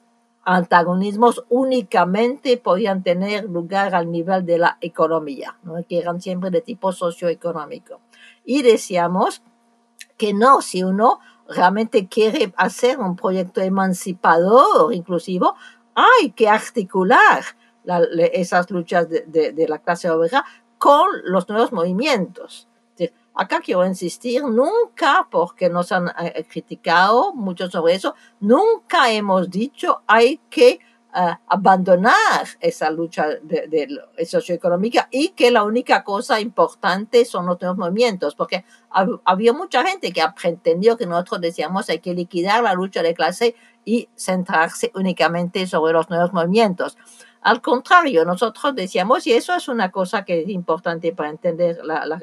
antagonismos 0.42 1.44
únicamente 1.48 2.56
podían 2.56 3.02
tener 3.02 3.44
lugar 3.44 3.94
al 3.94 4.10
nivel 4.10 4.44
de 4.44 4.58
la 4.58 4.78
economía, 4.80 5.56
que 5.88 5.98
eran 5.98 6.20
siempre 6.20 6.50
de 6.50 6.62
tipo 6.62 6.92
socioeconómico. 6.92 8.00
Y 8.44 8.62
decíamos 8.62 9.42
que 10.16 10.34
no, 10.34 10.60
si 10.60 10.82
uno 10.82 11.20
realmente 11.48 12.08
quiere 12.08 12.52
hacer 12.56 12.98
un 12.98 13.16
proyecto 13.16 13.60
emancipador, 13.60 14.92
inclusivo, 14.92 15.56
hay 15.94 16.30
que 16.32 16.48
articular 16.48 17.44
esas 18.32 18.70
luchas 18.70 19.08
de, 19.08 19.52
de 19.52 19.68
la 19.68 19.78
clase 19.78 20.10
obrera 20.10 20.44
con 20.78 21.08
los 21.24 21.48
nuevos 21.48 21.72
movimientos. 21.72 22.68
Acá 23.34 23.60
quiero 23.60 23.84
insistir, 23.84 24.44
nunca, 24.44 25.26
porque 25.28 25.68
nos 25.68 25.90
han 25.90 26.08
eh, 26.20 26.46
criticado 26.48 27.34
mucho 27.34 27.68
sobre 27.68 27.94
eso, 27.94 28.14
nunca 28.38 29.10
hemos 29.10 29.50
dicho 29.50 30.02
hay 30.06 30.40
que 30.48 30.78
eh, 31.16 31.36
abandonar 31.46 32.46
esa 32.60 32.90
lucha 32.90 33.26
de, 33.42 33.88
socioeconómica 34.24 35.08
y 35.10 35.28
que 35.30 35.50
la 35.50 35.64
única 35.64 36.04
cosa 36.04 36.40
importante 36.40 37.24
son 37.24 37.46
los 37.46 37.60
nuevos 37.60 37.78
movimientos, 37.78 38.34
porque 38.34 38.64
había 39.24 39.52
mucha 39.52 39.84
gente 39.84 40.12
que 40.12 40.22
pretendió 40.40 40.96
que 40.96 41.06
nosotros 41.06 41.40
decíamos 41.40 41.88
hay 41.88 41.98
que 41.98 42.14
liquidar 42.14 42.62
la 42.62 42.74
lucha 42.74 43.02
de 43.02 43.14
clase 43.14 43.54
y 43.84 44.08
centrarse 44.16 44.90
únicamente 44.94 45.66
sobre 45.66 45.92
los 45.92 46.10
nuevos 46.10 46.32
movimientos. 46.32 46.96
Al 47.42 47.60
contrario, 47.60 48.24
nosotros 48.24 48.74
decíamos, 48.74 49.26
y 49.26 49.32
eso 49.34 49.54
es 49.54 49.68
una 49.68 49.90
cosa 49.90 50.24
que 50.24 50.42
es 50.42 50.48
importante 50.48 51.12
para 51.12 51.30
entender 51.30 51.78
la, 51.84 52.06
la 52.06 52.18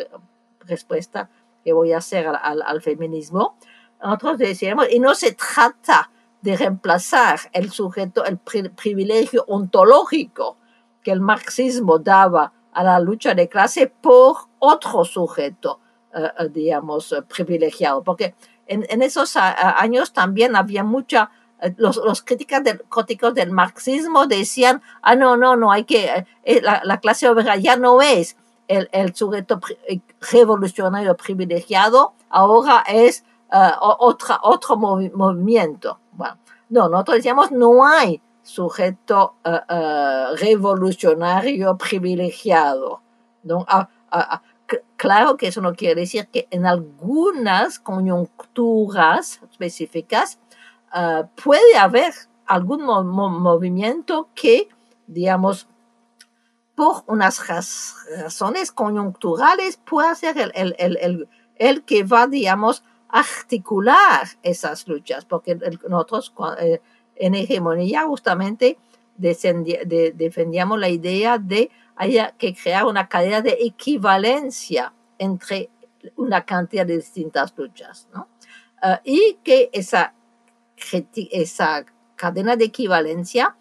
respuesta 0.66 1.30
que 1.64 1.74
voy 1.74 1.94
a 1.94 1.98
hacer 1.98 2.28
al, 2.28 2.82
feminismo. 2.82 3.56
Nosotros 4.02 4.38
decíamos, 4.38 4.88
y 4.90 5.00
no 5.00 5.14
se 5.14 5.34
trata 5.34 6.10
de 6.42 6.58
reemplazar 6.58 7.40
el 7.54 7.72
sujeto, 7.72 8.26
el 8.26 8.40
privilegio 8.40 9.46
ontológico 9.48 10.58
que 11.04 11.12
el 11.12 11.22
marxismo 11.22 12.00
daba 12.00 12.54
a 12.74 12.84
la 12.84 13.00
lucha 13.00 13.34
de 13.34 13.50
clase 13.50 13.88
por 13.88 14.38
otro 14.60 15.04
sujeto, 15.06 15.80
eh, 16.14 16.32
eh, 16.40 16.50
digamos, 16.50 17.12
eh, 17.12 17.22
privilegiado. 17.22 18.04
Porque 18.04 18.36
en, 18.68 19.02
esos 19.02 19.36
años 19.36 20.14
también 20.14 20.56
había 20.56 20.84
mucha, 20.84 21.30
los, 21.76 21.98
los 21.98 22.22
críticos, 22.22 22.64
del, 22.64 22.82
críticos 22.84 23.34
del 23.34 23.52
marxismo 23.52 24.28
decían, 24.28 24.82
ah, 25.02 25.16
no, 25.16 25.36
no, 25.36 25.58
no, 25.58 25.72
hay 25.72 25.84
que, 25.84 26.26
la, 26.62 26.82
la 26.86 27.00
clase 27.02 27.28
obrera 27.28 27.58
ya 27.58 27.76
no 27.76 28.02
es 28.02 28.38
el, 28.72 29.16
sujeto 29.16 29.60
eh, 29.88 30.00
revolucionario 30.32 31.16
privilegiado 31.16 32.14
ahora 32.30 32.84
es 32.88 33.24
eh, 33.52 33.72
otra, 33.80 34.40
otro 34.44 34.78
movimiento. 34.78 36.00
Bueno, 36.14 36.38
no, 36.70 36.90
nosotros 36.90 37.18
decíamos 37.18 37.52
no 37.52 37.86
hay 37.86 38.22
sujeto 38.42 39.36
eh, 39.44 40.26
revolucionario 40.38 41.78
privilegiado. 41.78 43.02
Ah, 43.68 43.90
ah, 44.12 44.28
ah, 44.32 44.42
claro 44.96 45.36
que 45.36 45.48
eso 45.48 45.62
no 45.62 45.74
quiere 45.74 46.02
decir 46.02 46.28
que 46.28 46.48
en 46.52 46.66
algunas 46.66 47.80
coyunturas 47.80 49.42
específicas 49.50 50.40
puede 51.44 51.78
haber 51.78 52.14
algún 52.46 52.84
movimiento 52.84 54.28
que, 54.36 54.68
digamos, 55.08 55.68
por 56.76 57.04
unas 57.08 57.48
razones 57.48 58.72
coyunturales 58.72 59.78
puede 59.78 60.16
ser 60.16 60.38
el, 60.38 60.52
el, 60.56 60.76
el, 60.78 61.30
el, 61.56 61.84
que 61.84 62.04
va, 62.04 62.28
digamos, 62.28 62.84
articular 63.10 64.28
esas 64.42 64.88
luchas, 64.88 65.26
porque 65.26 65.56
nosotros 65.88 66.34
eh, 66.60 66.82
en 67.16 67.36
hegemonía 67.36 68.04
justamente 68.04 68.78
defendíamos 69.18 70.80
la 70.80 70.90
idea 70.90 71.38
de 71.38 71.70
haya 71.96 72.32
que 72.32 72.56
crear 72.56 72.86
una 72.86 73.08
cadena 73.08 73.42
de 73.42 73.58
equivalencia 73.60 74.94
entre 75.20 75.70
una 76.16 76.46
cantidad 76.46 76.86
de 76.86 76.98
distintas 76.98 77.54
luchas, 77.56 78.08
¿no? 78.14 78.28
Eh, 78.82 79.00
y 79.04 79.38
que 79.44 79.70
esa, 79.74 80.16
esa 81.14 81.86
cadena 82.16 82.56
de 82.56 82.66
equivalencia 82.66 83.56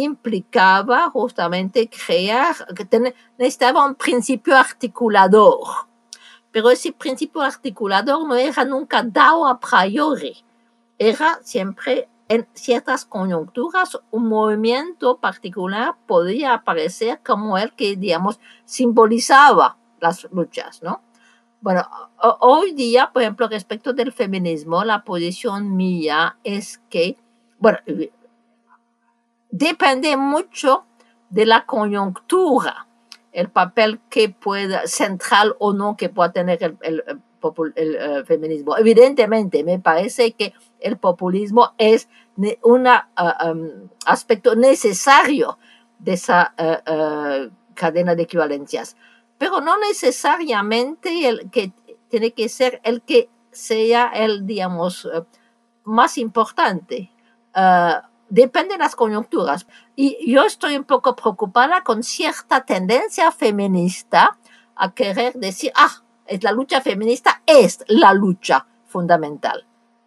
implicaba 0.00 1.10
justamente 1.10 1.88
crear, 1.88 2.54
que 2.74 3.14
necesitaba 3.38 3.86
un 3.86 3.94
principio 3.94 4.56
articulador. 4.56 5.58
Pero 6.50 6.70
ese 6.70 6.92
principio 6.92 7.42
articulador 7.42 8.26
no 8.26 8.34
era 8.34 8.64
nunca 8.64 9.02
dado 9.02 9.46
a 9.46 9.58
priori. 9.58 10.36
Era 10.98 11.38
siempre 11.42 12.08
en 12.28 12.46
ciertas 12.54 13.04
coyunturas 13.04 13.98
un 14.10 14.28
movimiento 14.28 15.18
particular 15.18 15.94
podía 16.06 16.54
aparecer 16.54 17.20
como 17.24 17.56
el 17.56 17.72
que, 17.72 17.96
digamos, 17.96 18.40
simbolizaba 18.64 19.76
las 20.00 20.26
luchas, 20.32 20.82
¿no? 20.82 21.02
Bueno, 21.60 21.88
hoy 22.40 22.72
día, 22.72 23.10
por 23.12 23.22
ejemplo, 23.22 23.48
respecto 23.48 23.92
del 23.92 24.12
feminismo, 24.12 24.84
la 24.84 25.04
posición 25.04 25.76
mía 25.76 26.38
es 26.44 26.78
que, 26.90 27.16
bueno, 27.58 27.78
depende 29.50 30.16
mucho 30.16 30.86
de 31.30 31.46
la 31.46 31.66
coyuntura, 31.66 32.86
el 33.32 33.50
papel 33.50 34.00
que 34.08 34.28
pueda, 34.28 34.86
central 34.86 35.56
o 35.58 35.72
no, 35.72 35.96
que 35.96 36.08
pueda 36.08 36.32
tener 36.32 36.62
el, 36.62 36.78
el, 36.80 37.02
eh, 37.76 38.24
feminismo. 38.24 38.76
Evidentemente, 38.76 39.62
me 39.62 39.78
parece 39.78 40.32
que 40.32 40.54
el 40.80 40.96
populismo 40.96 41.74
es 41.78 42.08
un 42.62 42.86
uh, 42.86 43.50
um, 43.50 43.88
aspecto 44.04 44.56
necesario 44.56 45.58
de 45.98 46.14
esa 46.14 46.54
uh, 46.58 46.90
uh, 46.90 47.50
cadena 47.74 48.14
de 48.14 48.22
equivalencias, 48.22 48.96
pero 49.38 49.60
no 49.60 49.78
necesariamente 49.78 51.28
el 51.28 51.50
que 51.50 51.72
tiene 52.08 52.32
que 52.32 52.48
ser 52.48 52.80
el 52.84 53.02
que 53.02 53.28
sea 53.50 54.08
el, 54.14 54.46
digamos, 54.46 55.08
más 55.84 56.18
importante 56.18 57.10
depende 58.28 58.74
de 58.74 58.78
las 58.78 58.96
coyunturas. 58.96 59.66
Y 59.94 60.30
yo 60.30 60.44
estoy 60.44 60.76
un 60.76 60.84
poco 60.84 61.16
preocupada 61.16 61.82
con 61.82 62.02
cierta 62.02 62.64
tendencia 62.64 63.30
feminista 63.32 64.38
a 64.74 64.92
querer 64.92 65.34
decir, 65.34 65.72
ah, 65.74 66.02
es 66.26 66.42
la 66.42 66.52
lucha 66.52 66.80
feminista 66.80 67.42
es 67.46 67.84
la 67.88 68.12
lucha 68.12 68.66
fundamental. 68.86 69.64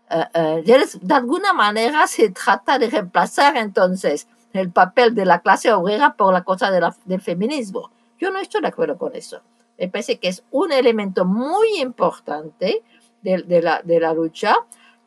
Eh, 0.10 0.25
eh, 0.34 0.86
de 1.01 1.13
alguna 1.13 1.53
manera 1.53 2.08
se 2.08 2.29
trata 2.32 2.79
de 2.79 2.89
reemplazar 2.89 3.58
entonces 3.58 4.27
el 4.53 4.71
papel 4.71 5.13
de 5.13 5.25
la 5.25 5.39
clase 5.39 5.71
obrera 5.71 6.15
por 6.15 6.34
la 6.34 6.43
cosa 6.43 6.71
del 6.71 7.21
feminismo. 7.21 7.91
Yo 8.17 8.32
no 8.32 8.39
estoy 8.39 8.62
de 8.62 8.67
acuerdo 8.67 8.97
con 8.97 9.15
eso. 9.15 9.41
Me 9.77 9.88
parece 9.88 10.19
que 10.19 10.27
es 10.27 10.43
un 10.51 10.71
elemento 10.71 11.25
muy 11.25 11.79
importante 11.79 12.84
de, 13.21 13.62
la, 13.62 13.82
de 13.84 13.99
la 13.99 14.13
lucha, 14.13 14.55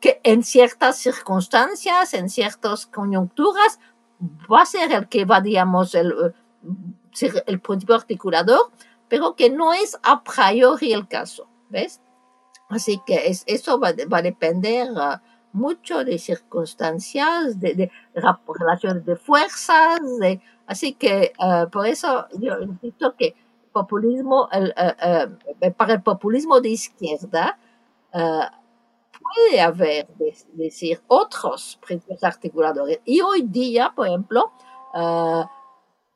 que 0.03 0.19
en 0.23 0.43
ciertas 0.43 0.97
circunstancias, 0.97 2.13
en 2.13 2.27
ciertas 2.29 2.87
coyunturas, 2.87 3.79
va 4.51 4.63
a 4.63 4.65
ser 4.65 4.91
el 4.91 5.07
que 5.07 5.23
va, 5.23 5.39
digamos, 5.39 5.95
el, 5.95 6.13
el 7.47 7.61
principio 7.61 7.95
articulador, 7.95 8.69
pero 9.07 9.33
que 9.33 9.49
no 9.49 9.73
es 9.73 9.97
a 10.03 10.21
priori 10.21 10.91
el 10.91 11.07
caso, 11.07 11.47
¿ves? 11.69 12.01
Así 12.67 12.99
que 13.05 13.27
es, 13.27 13.45
eso 13.47 13.79
va, 13.79 13.93
va, 14.11 14.17
a 14.17 14.21
depender 14.21 14.91
uh, 14.91 15.21
mucho 15.53 16.03
de 16.03 16.19
circunstancias, 16.19 17.57
de, 17.61 17.73
de, 17.73 17.91
relaciones 18.59 19.05
de 19.05 19.15
fuerzas, 19.15 20.01
de, 20.19 20.41
así 20.67 20.95
que 20.95 21.31
uh, 21.39 21.69
por 21.69 21.87
eso 21.87 22.27
yo 22.37 22.59
insisto 22.61 23.15
que 23.15 23.37
populismo, 23.71 24.49
el, 24.51 24.73
uh, 24.75 25.71
para 25.77 25.93
el 25.93 26.01
populismo 26.03 26.59
de 26.59 26.69
izquierda, 26.71 27.57
puede 29.23 29.61
haber, 29.61 30.07
decir, 30.53 31.01
otros 31.07 31.79
principios 31.85 32.23
articuladores. 32.23 32.99
Y 33.05 33.21
hoy 33.21 33.43
día, 33.43 33.91
por 33.95 34.07
ejemplo, 34.07 34.51
uh, 34.93 35.43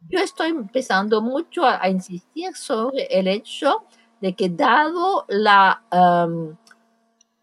yo 0.09 0.19
estoy 0.19 0.49
empezando 0.49 1.21
mucho 1.21 1.65
a, 1.65 1.89
insistir 1.89 2.55
sobre 2.55 3.05
el 3.05 3.27
hecho 3.27 3.83
de 4.21 4.35
que 4.35 4.49
dado 4.49 5.25
la 5.27 5.83
um, 5.91 6.55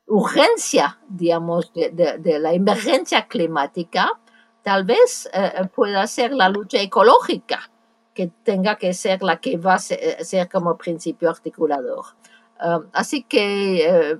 urgencia, 0.07 0.99
digamos, 1.09 1.73
de, 1.73 1.91
de, 1.91 2.39
la 2.39 2.53
emergencia 2.53 3.27
climática, 3.27 4.21
tal 4.63 4.85
vez 4.85 5.31
uh, 5.35 5.67
pueda 5.69 6.07
ser 6.07 6.33
la 6.33 6.49
lucha 6.49 6.81
ecológica 6.81 7.71
que 8.15 8.31
tenga 8.45 8.77
que 8.77 8.95
ser 8.95 9.23
la 9.23 9.41
que 9.41 9.57
va 9.59 9.75
a 9.75 9.79
ser, 9.79 10.49
como 10.51 10.79
principio 10.79 11.29
articulador. 11.29 12.05
Así 12.93 13.25
que 13.25 14.17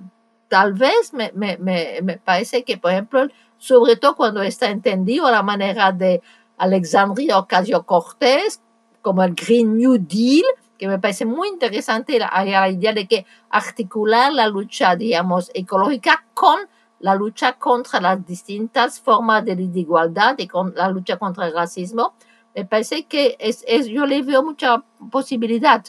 tal 0.47 0.73
vez 0.73 1.13
me, 1.13 1.31
me, 1.33 1.57
me, 1.57 2.17
parece 2.17 2.63
que, 2.63 2.77
por 2.77 2.91
ejemplo, 2.91 3.27
sobre 3.57 3.95
todo 3.95 4.15
cuando 4.15 4.41
está 4.41 4.69
entendido 4.69 5.29
la 5.31 5.43
manera 5.43 5.91
de 5.91 6.21
Alexandria 6.57 7.37
Ocasio-Cortez, 7.37 8.61
como 9.01 9.23
el 9.23 9.35
Green 9.35 9.77
New 9.77 9.97
Deal, 9.99 10.43
que 10.77 10.87
me 10.87 10.99
parece 10.99 11.25
muy 11.25 11.47
interesante 11.49 12.19
la, 12.19 12.31
la, 12.45 12.69
idea 12.69 12.93
de 12.93 13.07
que 13.07 13.25
articular 13.49 14.33
la 14.33 14.47
lucha, 14.47 14.95
digamos, 14.95 15.51
ecológica 15.53 16.25
con 16.33 16.59
la 16.99 17.15
lucha 17.15 17.53
contra 17.53 18.01
las 18.01 18.25
distintas 18.25 18.99
formas 18.99 19.45
de 19.45 19.55
desigualdad 19.55 20.35
y 20.37 20.47
con 20.47 20.73
la 20.75 20.89
lucha 20.89 21.17
contra 21.17 21.47
el 21.47 21.53
racismo, 21.53 22.13
me 22.55 22.65
parece 22.65 23.05
que 23.05 23.35
es, 23.39 23.63
yo 23.87 24.05
le 24.05 24.21
veo 24.21 24.41
mucha 24.41 24.83
posibilidad 25.11 25.83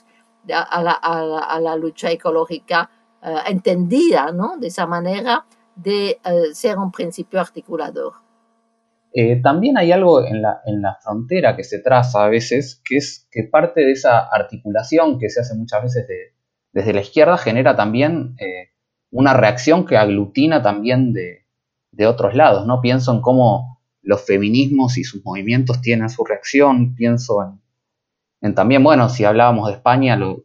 a 0.52 0.82
la, 0.82 0.92
a 0.92 1.60
la, 1.60 1.76
lucha 1.76 2.10
ecológica 2.10 2.90
entendida, 3.46 4.30
¿no? 4.32 4.56
De 4.56 4.68
esa 4.68 4.86
manera 4.86 5.44
de 5.76 6.10
eh, 6.10 6.54
ser 6.54 6.78
un 6.78 6.90
principio 6.90 7.40
articulador. 7.40 8.14
Eh, 9.12 9.40
también 9.42 9.78
hay 9.78 9.92
algo 9.92 10.24
en 10.24 10.42
la, 10.42 10.60
en 10.66 10.82
la, 10.82 10.98
frontera 11.02 11.56
que 11.56 11.64
se 11.64 11.78
traza 11.78 12.24
a 12.24 12.28
veces, 12.28 12.82
que 12.84 12.96
es 12.96 13.28
que 13.30 13.44
parte 13.44 13.82
de 13.82 13.92
esa 13.92 14.18
articulación 14.18 15.18
que 15.18 15.30
se 15.30 15.40
hace 15.40 15.54
muchas 15.54 15.82
veces 15.82 16.06
desde 16.72 16.92
la 16.92 17.00
izquierda 17.00 17.38
genera 17.38 17.76
también 17.76 18.36
eh, 18.38 18.72
una 19.10 19.32
reacción 19.32 19.86
que 19.86 19.96
aglutina 19.96 20.62
también 20.62 21.12
de, 21.12 21.46
de, 21.92 22.06
otros 22.06 22.34
lados, 22.34 22.66
¿no? 22.66 22.82
Pienso 22.82 23.12
en 23.12 23.22
cómo 23.22 23.80
los 24.02 24.22
feminismos 24.22 24.98
y 24.98 25.04
sus 25.04 25.24
movimientos 25.24 25.80
tienen 25.80 26.10
su 26.10 26.22
reacción, 26.24 26.94
pienso 26.94 27.42
en, 27.42 27.60
en 28.42 28.54
también, 28.54 28.84
bueno, 28.84 29.08
si 29.08 29.24
hablábamos 29.24 29.68
de 29.68 29.74
España, 29.74 30.16
lo, 30.16 30.42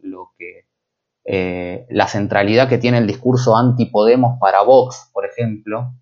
eh, 1.26 1.86
la 1.90 2.08
centralidad 2.08 2.70
que 2.70 2.78
tiene 2.78 2.98
el 2.98 3.08
discurso 3.08 3.56
anti-Podemos 3.56 4.38
para 4.40 4.62
Vox, 4.62 5.10
por 5.14 5.26
ejemplo, 5.26 5.94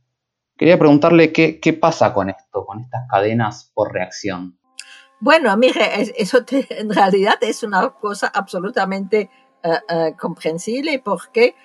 Quería 0.60 0.78
preguntarle 0.78 1.32
qué, 1.32 1.62
qué 1.62 1.72
pasa 1.72 2.14
con 2.14 2.30
esto, 2.30 2.66
con 2.66 2.82
estas 2.82 3.08
cadenas 3.10 3.72
por 3.74 3.94
reacción. 3.94 4.60
Bueno, 5.22 5.56
mire, 5.56 6.14
eso 6.18 6.40
en 6.50 6.94
realidad 6.94 7.36
es 7.40 7.64
una 7.64 7.92
cosa 7.92 8.28
absolutamente 8.28 9.30
eh, 9.64 9.70
eh, 9.88 10.16
comprensible 10.20 11.00
porque 11.00 11.56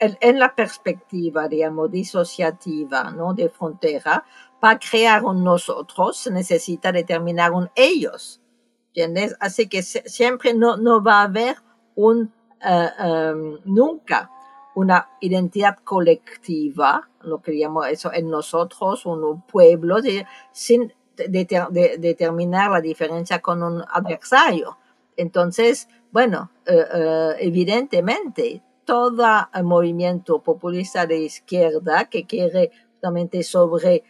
en, 0.00 0.38
la 0.40 0.54
perspectiva, 0.56 1.46
digamos, 1.46 1.88
disociativa, 1.92 3.12
¿no? 3.12 3.32
De 3.32 3.48
frontera, 3.48 4.24
para 4.58 4.80
crear 4.80 5.24
un 5.24 5.44
nosotros 5.44 6.16
se 6.16 6.32
necesita 6.32 6.90
determinar 6.90 7.52
un 7.52 7.70
ellos. 7.76 8.42
¿Entiendes? 8.94 9.34
Así 9.40 9.68
que 9.68 9.82
siempre 9.82 10.54
no, 10.54 10.76
no 10.76 11.02
va 11.02 11.22
a 11.22 11.24
haber 11.24 11.56
un, 11.96 12.32
nunca 13.64 14.30
una 14.76 15.08
identidad 15.20 15.78
colectiva, 15.82 17.08
lo 17.22 17.42
que 17.42 17.58
llamamos 17.58 17.88
eso 17.88 18.12
en 18.12 18.30
nosotros, 18.30 19.04
un 19.06 19.42
pueblo, 19.42 19.96
sin 20.52 20.92
determinar 21.16 22.70
la 22.70 22.80
diferencia 22.80 23.40
con 23.40 23.64
un 23.64 23.82
adversario. 23.88 24.78
Entonces, 25.16 25.88
bueno, 26.10 26.50
eh, 26.66 26.84
eh, 26.92 27.34
evidentemente, 27.40 28.62
todo 28.84 29.48
movimiento 29.62 30.42
populista 30.42 31.06
de 31.06 31.18
izquierda 31.18 32.04
que 32.06 32.26
quiere 32.26 32.70
justamente 32.92 33.42
sobre 33.42 34.04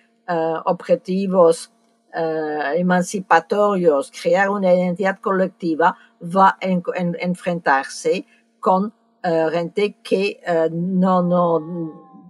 eh, 2.15 2.75
emancipatorios, 2.77 4.11
crear 4.11 4.49
una 4.49 4.73
identidad 4.73 5.19
colectiva, 5.19 5.97
va 6.23 6.51
a 6.51 6.59
enfrentarse 6.63 8.27
con 8.61 8.95
uh, 9.25 9.51
gente 9.51 9.99
que 10.03 10.41
uh, 10.47 10.69
no, 10.73 11.23
no 11.23 12.23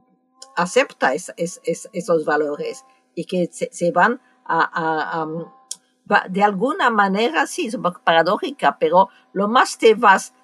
acepta 0.56 1.12
es, 1.14 1.32
es, 1.36 1.60
es, 1.64 1.88
esos 1.92 2.24
valores 2.24 2.84
y 3.14 3.26
que 3.26 3.48
se, 3.52 3.92
van 3.92 4.20
a, 4.46 5.26
de 6.28 6.42
alguna 6.42 6.90
manera, 6.90 7.46
sí, 7.46 7.66
es 7.66 7.76
paradójica, 8.04 8.78
pero 8.78 9.08
lo 9.32 9.48
más 9.48 9.78
te 9.78 9.94
vas, 9.94 10.34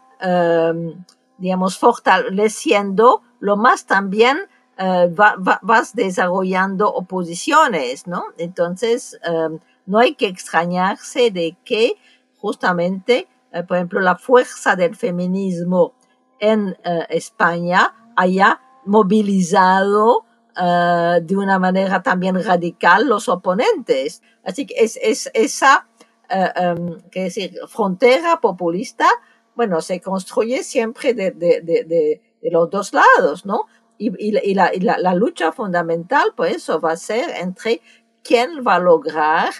digamos, 1.39 1.79
fortaleciendo, 1.79 3.23
lo 3.41 3.57
más 3.57 3.87
también 3.87 4.49
va, 4.81 5.61
vas 5.63 5.95
desarrollando 5.95 6.89
oposiciones, 6.89 8.07
¿no? 8.07 8.25
Entonces, 8.39 9.19
um, 9.29 9.59
no 9.87 9.99
hay 9.99 10.15
que 10.15 10.27
extrañarse 10.27 11.31
de 11.31 11.57
que 11.65 11.97
justamente, 12.39 13.29
por 13.69 13.77
ejemplo, 13.77 14.01
la 14.01 14.17
fuerza 14.17 14.77
del 14.77 14.97
feminismo 14.97 15.93
en 16.39 16.69
uh, 16.69 17.05
España 17.09 17.95
haya 18.17 18.61
movilizado 18.87 20.25
de 20.57 21.37
una 21.37 21.59
manera 21.59 22.03
también 22.03 22.43
radical 22.43 23.07
los 23.07 23.29
oponentes. 23.29 24.21
Así 24.45 24.67
que 24.67 24.75
es, 24.79 24.99
es 25.03 25.31
esa 25.33 25.89
um, 26.77 26.99
que 27.11 27.23
decir, 27.25 27.59
frontera 27.67 28.41
populista, 28.41 29.09
bueno, 29.55 29.81
se 29.81 30.01
construye 30.03 30.63
siempre 30.63 31.15
de, 31.15 31.31
de 31.31 32.51
los 32.51 32.69
dos 32.69 32.93
lados, 32.93 33.47
¿no? 33.47 33.67
Y, 34.03 34.55
la, 34.55 35.15
lucha 35.15 35.53
fundamental, 35.53 36.33
pues 36.35 36.57
eso 36.57 36.81
va 36.81 36.93
a 36.93 36.97
ser 36.97 37.29
entre 37.37 37.83
quién 38.25 38.65
va 38.67 38.77
a 38.77 38.79
lograr 38.79 39.53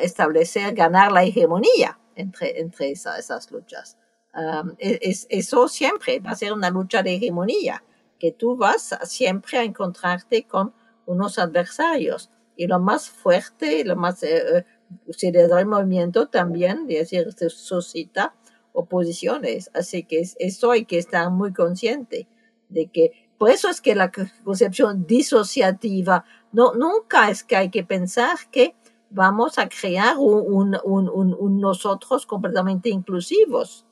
establecer, 0.00 0.72
ganar 0.72 1.10
la 1.10 1.24
hegemonía 1.24 1.98
entre, 2.14 2.60
entre 2.60 2.92
esa, 2.92 3.18
esas 3.18 3.50
luchas. 3.50 3.96
Um, 4.34 4.76
es, 4.78 5.26
eso 5.30 5.66
siempre 5.66 6.20
va 6.20 6.30
a 6.30 6.36
ser 6.36 6.52
una 6.52 6.70
lucha 6.70 7.02
de 7.02 7.14
hegemonía, 7.14 7.82
que 8.20 8.30
tú 8.30 8.56
vas 8.56 8.96
siempre 9.02 9.58
a 9.58 9.64
encontrarte 9.64 10.46
con 10.46 10.72
unos 11.06 11.40
adversarios. 11.40 12.30
Y 12.54 12.68
lo 12.68 12.78
más 12.78 13.10
fuerte, 13.10 13.84
lo 13.84 13.96
más, 13.96 14.22
eh, 14.22 14.64
si 15.10 15.32
le 15.32 15.48
da 15.48 15.58
el 15.58 15.66
movimiento 15.66 16.28
también, 16.28 16.86
es 16.88 17.10
decir, 17.10 17.32
se 17.32 17.50
suscita 17.50 18.36
oposiciones. 18.72 19.72
Así 19.74 20.04
que 20.04 20.22
eso 20.38 20.70
hay 20.70 20.84
que 20.84 20.98
estar 20.98 21.30
muy 21.30 21.52
consciente 21.52 22.28
de 22.68 22.88
que, 22.88 23.12
por 23.38 23.50
eso 23.50 23.68
es 23.68 23.80
que 23.80 23.94
la 23.94 24.10
concepción 24.44 25.06
disociativa, 25.06 26.24
no, 26.52 26.74
nunca 26.74 27.30
es 27.30 27.44
que 27.44 27.56
hay 27.56 27.70
que 27.70 27.84
pensar 27.84 28.36
que 28.50 28.74
vamos 29.10 29.58
a 29.58 29.68
crear 29.68 30.16
un, 30.18 30.76
un, 30.84 31.08
un, 31.08 31.36
un 31.38 31.60
nosotros 31.60 32.26
completamente 32.26 32.90
inclusivos 32.90 33.86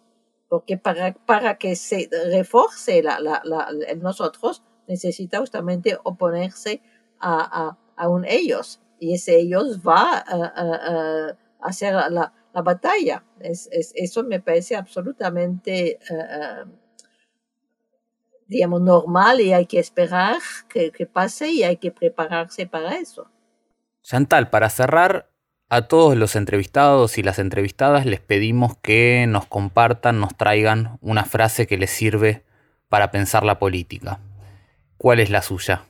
porque 0.49 0.79
para, 0.79 1.15
para 1.15 1.59
que 1.59 1.77
se 1.77 2.09
reforce 2.31 3.03
la, 3.03 3.19
la, 3.21 3.41
la, 3.45 3.69
el 3.89 4.01
nosotros, 4.01 4.63
necesita 4.87 5.39
justamente 5.39 5.99
oponerse 6.05 6.81
a, 7.19 7.69
a, 7.69 7.79
a, 7.97 8.09
un 8.09 8.25
ellos, 8.25 8.81
y 9.01 9.15
ese 9.15 9.37
ellos 9.37 9.81
va 9.81 10.19
a, 10.19 10.53
a, 10.55 11.37
hacer 11.61 11.95
la, 11.95 12.33
la 12.55 12.63
batalla. 12.63 13.25
Es, 13.41 13.69
es, 13.73 13.93
eso 13.97 14.23
me 14.23 14.41
parece 14.41 14.77
absolutamente, 14.77 15.99
uh, 16.11 16.69
digamos, 18.47 18.81
normal 18.81 19.41
y 19.41 19.53
hay 19.53 19.67
que 19.67 19.79
esperar 19.79 20.39
que, 20.69 20.91
que 20.91 21.07
pase 21.07 21.51
y 21.51 21.63
hay 21.63 21.77
que 21.77 21.91
prepararse 21.91 22.67
para 22.67 22.97
eso. 22.97 23.31
Chantal, 24.03 24.51
para 24.51 24.71
cerrar, 24.71 25.31
a 25.69 25.89
todos 25.89 26.17
los 26.17 26.37
entrevistados 26.37 27.19
y 27.19 27.23
las 27.23 27.39
entrevistadas 27.39 28.07
les 28.07 28.21
pedimos 28.21 28.77
que 28.79 29.27
nos 29.29 29.47
compartan, 29.47 30.21
nos 30.21 30.37
traigan 30.37 30.99
una 31.01 31.25
frase 31.25 31.67
que 31.67 31.77
les 31.77 31.91
sirve 31.91 32.45
para 32.89 33.11
pensar 33.11 33.45
la 33.45 33.59
política. 33.59 34.21
¿Cuál 34.97 35.21
es 35.21 35.31
la 35.31 35.43
suya? 35.43 35.87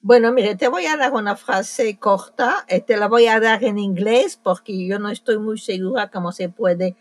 Bueno, 0.00 0.32
mire, 0.32 0.54
te 0.54 0.68
voy 0.68 0.84
a 0.84 0.98
dar 0.98 1.12
una 1.12 1.34
frase 1.34 1.98
corta, 1.98 2.66
te 2.86 2.96
la 2.98 3.08
voy 3.08 3.26
a 3.26 3.40
dar 3.40 3.64
en 3.64 3.78
inglés 3.78 4.38
porque 4.40 4.86
yo 4.86 4.98
no 4.98 5.08
estoy 5.08 5.38
muy 5.38 5.58
segura 5.58 6.10
cómo 6.10 6.30
se 6.30 6.50
puede 6.50 6.94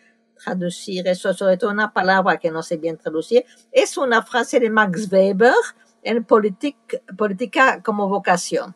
traducir 0.43 1.07
eso, 1.07 1.33
sobre 1.33 1.57
todo 1.57 1.71
una 1.71 1.93
palabra 1.93 2.37
que 2.37 2.51
no 2.51 2.63
sé 2.63 2.77
bien 2.77 2.97
traducir. 2.97 3.45
Es 3.71 3.97
una 3.97 4.21
frase 4.23 4.59
de 4.59 4.69
Max 4.69 5.11
Weber 5.11 5.53
en 6.01 6.23
Política 6.25 7.81
como 7.83 8.09
vocación. 8.09 8.75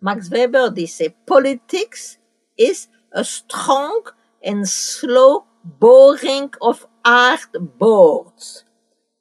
Max 0.00 0.30
Weber 0.30 0.72
dice, 0.72 1.16
Politics 1.24 2.20
is 2.56 2.90
a 3.12 3.24
strong 3.24 4.02
and 4.44 4.66
slow 4.66 5.46
boring 5.62 6.50
of 6.60 6.86
hard 7.04 7.50
boards. 7.78 8.66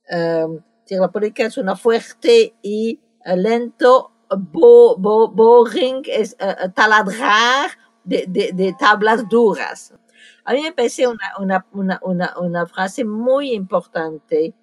Um, 0.10 0.60
la 0.90 1.12
política 1.12 1.46
es 1.46 1.58
una 1.58 1.76
fuerte 1.76 2.56
y 2.62 3.00
uh, 3.26 3.36
lento 3.36 4.12
bo, 4.30 4.96
bo, 4.98 5.28
boring 5.30 6.04
es 6.06 6.36
uh, 6.40 6.70
taladrar 6.72 7.72
de, 8.04 8.26
de, 8.28 8.52
de, 8.54 8.76
tablas 8.78 9.28
duras. 9.30 9.94
A 10.44 10.54
mí 10.54 10.62
me 10.62 10.72
parece 10.72 11.08
una, 11.08 11.34
una, 11.72 12.00
una, 12.02 12.34
una, 12.38 12.66
frase 12.66 13.06
muy 13.06 13.54
importante, 13.54 14.54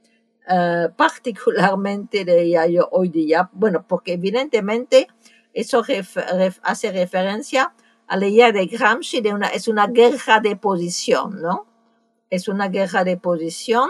uh, 0.49 0.93
particularmente 0.97 2.25
de 2.25 2.51
yo 2.73 2.89
hoy 2.93 3.09
día, 3.09 3.51
bueno, 3.53 3.85
porque 3.87 4.15
evidentemente 4.15 5.09
eso 5.53 5.83
ref, 5.83 6.17
hace 6.63 6.93
referencia 6.93 7.75
a 8.07 8.17
la 8.17 8.27
idea 8.27 8.53
de 8.53 8.67
Gramsci 8.67 9.21
de 9.21 9.33
una, 9.33 9.49
es 9.49 9.69
una 9.69 9.87
guerra 9.87 10.41
de 10.41 10.57
posición, 10.57 11.41
¿no? 11.41 11.67
Es 12.29 12.49
una 12.49 12.69
guerra 12.69 13.05
de 13.05 13.17
posición 13.17 13.89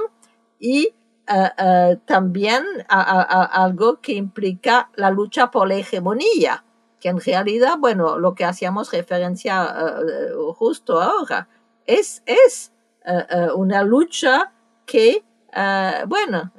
y 0.59 0.95
eh, 1.33 1.51
eh, 1.59 1.97
también 2.07 2.65
algo 2.89 4.01
que 4.01 4.13
implica 4.15 4.91
la 4.97 5.11
lucha 5.11 5.51
por 5.51 5.69
la 5.69 5.77
hegemonía, 5.77 6.65
que 6.99 7.09
en 7.09 7.21
realidad, 7.21 7.77
bueno, 7.79 8.19
lo 8.19 8.35
que 8.35 8.45
hacíamos 8.45 8.91
referencia 8.93 9.65
eh, 9.65 10.33
justo 10.55 11.01
ahora, 11.01 11.49
es, 11.99 12.23
es 12.27 12.73
una 13.55 13.83
lucha 13.83 14.53
que, 14.87 15.25
bueno, 16.07 16.53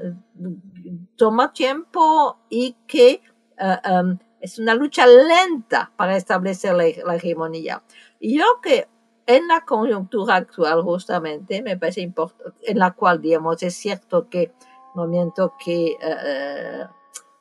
toma 1.16 1.54
tiempo 1.54 2.40
y 2.50 2.76
que 2.88 3.22
em, 3.58 4.18
es 4.40 4.58
una 4.58 4.74
lucha 4.74 5.06
lenta 5.06 5.92
para 5.96 6.18
establecer 6.18 6.74
la, 6.74 7.16
hegemonía. 7.16 7.84
Y 8.20 8.40
yo 8.40 8.46
que 8.62 8.88
en 9.28 9.48
la 9.48 9.62
coyuntura 9.62 10.36
actual 10.36 10.82
justamente 10.82 11.62
me 11.62 11.78
parece 11.78 12.02
importante, 12.02 12.54
en 12.64 12.80
la 12.80 12.92
cual, 12.92 13.22
digamos, 13.22 13.62
es 13.64 13.76
cierto 13.76 14.28
que 14.30 14.52
momento 14.96 15.54
que 15.64 15.96
eh, 16.02 16.86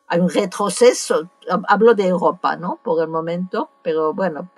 hay 0.07 0.20
un 0.20 0.29
retroceso, 0.29 1.31
hablo 1.68 1.94
de 1.94 2.09
Europa, 2.09 2.57
¿no? 2.57 2.81
Por 2.83 3.03
el 3.03 3.09
momento, 3.09 3.70
pero 3.83 4.12
bueno, 4.12 4.50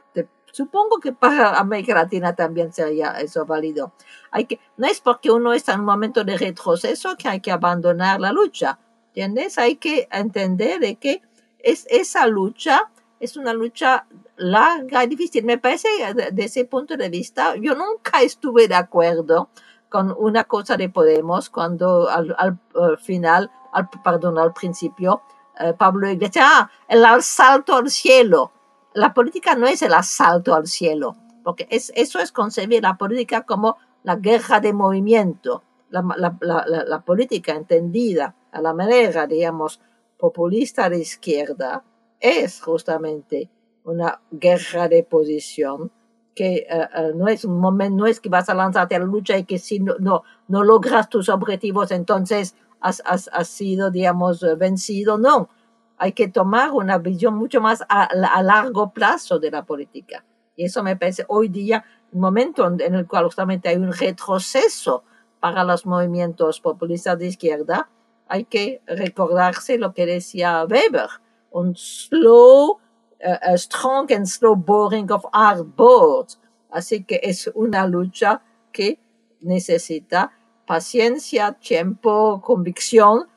supongo 0.53 1.01
que 1.01 1.13
para 1.13 1.59
América 1.59 1.95
Latina 1.95 2.35
también 2.37 2.73
sería 2.73 3.21
eso 3.21 3.45
válido. 3.45 3.93
Hay 4.31 4.45
que, 4.45 4.61
no 4.77 4.87
es 4.87 5.01
porque 5.01 5.33
uno 5.33 5.53
está 5.53 5.73
en 5.73 5.81
un 5.81 5.87
momento 5.87 6.23
de 6.23 6.39
retroceso 6.39 7.17
que 7.17 7.29
hay 7.29 7.41
que 7.41 7.51
abandonar 7.51 8.21
la 8.21 8.31
lucha, 8.31 8.79
¿entiendes? 9.09 9.59
Hay 9.59 9.77
que 9.77 10.07
entender 10.13 10.79
de 10.79 10.97
que 10.97 11.23
es, 11.59 11.87
esa 11.91 12.27
lucha 12.27 12.91
es 13.19 13.37
una 13.37 13.53
lucha 13.53 14.07
larga 14.37 15.05
y 15.05 15.07
difícil. 15.07 15.45
Me 15.45 15.59
parece, 15.59 15.89
desde 16.15 16.45
ese 16.45 16.65
punto 16.65 16.97
de 16.97 17.09
vista, 17.09 17.55
yo 17.57 17.75
nunca 17.75 18.21
estuve 18.23 18.69
de 18.69 18.75
acuerdo 18.75 19.49
con 19.89 20.15
una 20.19 20.45
cosa 20.45 20.77
de 20.77 20.89
Podemos 20.89 21.51
cuando 21.51 22.09
al, 22.09 22.57
final, 22.99 23.51
al, 23.73 23.89
perdón, 24.03 24.39
al 24.39 24.53
principio, 24.53 25.23
eh, 25.61 25.75
Pablo 25.77 26.11
Iglesias, 26.11 26.45
ah, 26.49 26.71
el 26.89 27.05
asalto 27.05 27.77
al 27.77 27.91
cielo. 27.91 28.51
La 28.95 29.15
política 29.15 29.55
no 29.55 29.67
es 29.67 29.83
el 29.83 29.95
asalto 29.95 30.55
al 30.55 30.67
cielo, 30.67 31.17
porque 31.43 31.67
es, 31.71 31.93
eso 31.95 32.19
es 32.19 32.33
concebir 32.33 32.83
la 32.83 32.97
política 32.97 33.43
como 33.43 33.77
la 34.03 34.17
guerra 34.17 34.61
de 34.61 34.73
movimiento. 34.73 35.63
La, 35.91 37.03
política 37.05 37.53
entendida 37.53 38.35
a 38.51 38.63
la 38.63 38.73
manera, 38.73 39.27
digamos, 39.27 39.81
populista 40.19 40.89
de 40.89 41.01
izquierda 41.01 41.85
es 42.19 42.63
justamente 42.63 43.51
una 43.85 44.21
guerra 44.31 44.89
de 44.89 45.03
posición 45.03 45.91
que 46.35 46.55
eh, 46.55 46.67
eh, 46.71 47.13
no 47.15 47.29
es 47.29 47.45
un 47.45 47.61
momento, 47.61 47.97
no 47.97 48.07
es 48.07 48.21
que 48.21 48.31
vas 48.31 48.49
a 48.49 48.55
lanzarte 48.55 48.95
a 48.95 49.01
la 49.01 49.05
lucha 49.05 49.37
y 49.37 49.45
que 49.45 49.59
si 49.59 49.81
no, 49.81 50.23
logras 50.49 51.11
tus 51.11 51.29
objetivos, 51.29 51.91
entonces 51.91 52.55
has, 52.81 53.03
has, 53.05 53.49
sido, 53.49 53.91
digamos, 53.91 54.43
vencido. 54.57 55.19
No, 55.19 55.51
hay 55.99 56.13
que 56.13 56.29
tomar 56.29 56.73
una 56.73 56.99
visión 56.99 57.35
mucho 57.35 57.61
más 57.61 57.85
a, 57.89 58.43
largo 58.43 58.93
plazo 58.93 59.39
de 59.39 59.51
la 59.51 59.65
política. 59.65 60.25
Y 60.57 60.65
eso 60.65 60.83
me 60.83 60.97
parece 60.97 61.25
hoy 61.29 61.49
día 61.49 61.85
un 62.13 62.21
momento 62.21 62.67
en 62.67 62.95
el 62.95 63.07
cual 63.07 63.25
justamente 63.25 63.69
hay 63.69 63.77
un 63.77 63.93
retroceso 63.93 65.05
para 65.41 65.65
los 65.65 65.87
movimientos 65.87 66.61
populistas 66.61 67.19
de 67.19 67.27
izquierda, 67.27 67.89
hay 68.29 68.45
que 68.45 68.81
recordarse 68.87 69.77
lo 69.77 69.93
que 69.93 70.07
decía 70.07 70.65
Weber, 70.71 71.09
un 71.51 71.75
slow, 71.75 72.79
uh, 73.21 73.57
strong 73.57 74.13
and 74.13 74.27
slow 74.27 74.55
boring 74.55 75.11
of 75.11 75.25
hard 75.33 75.67
boards. 75.77 76.41
Así 76.71 77.05
que 77.05 77.21
es 77.25 77.51
una 77.55 77.89
lucha 77.89 78.41
que 78.73 79.01
necesita 79.41 80.33
paciencia, 80.65 81.53
tiempo, 81.55 82.41
convicción, 82.41 83.23
eh, 83.23 83.32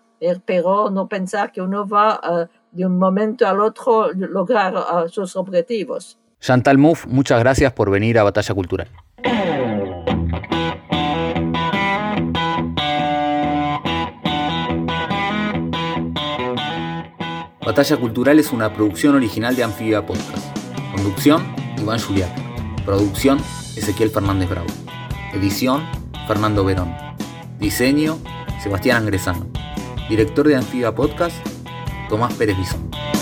pero 0.46 0.90
no 0.90 1.08
pensar 1.08 1.52
que 1.52 1.62
uno 1.62 1.88
va 1.88 2.20
uh, 2.24 2.48
de 2.72 2.86
un 2.86 2.98
momento 2.98 3.48
al 3.48 3.60
otro 3.62 4.12
lograr 4.14 4.76
uh, 4.76 5.10
sus 5.10 5.36
objetivos. 5.36 6.18
Chantal 6.40 6.78
Mouffe, 6.78 7.08
muchas 7.08 7.40
gracias 7.40 7.74
por 7.74 7.90
venir 7.90 8.20
a 8.20 8.24
Batalla 8.24 8.54
Cultural. 8.54 8.90
Batalla 17.66 17.98
Cultural 17.98 18.40
es 18.40 18.52
una 18.52 18.72
producción 18.72 19.16
original 19.16 19.56
de 19.56 19.64
Anfibia 19.64 20.06
Podcast. 20.06 20.56
Conducción, 20.94 21.44
Iván 21.82 22.00
Julián. 22.00 22.30
Producción, 22.86 23.40
Ezequiel 23.76 24.12
Fernández 24.12 24.48
Bravo. 24.50 24.68
Edición, 25.34 25.84
Fernando 26.28 26.64
Verón. 26.64 26.94
Diseño, 27.60 28.20
Sebastián 28.62 28.98
Angresano. 28.98 29.55
Director 30.10 30.48
de 30.48 30.56
Anfibia 30.56 30.94
Podcast, 30.94 31.36
Tomás 32.10 32.34
Pérez 32.34 32.58
Bison. 32.58 33.15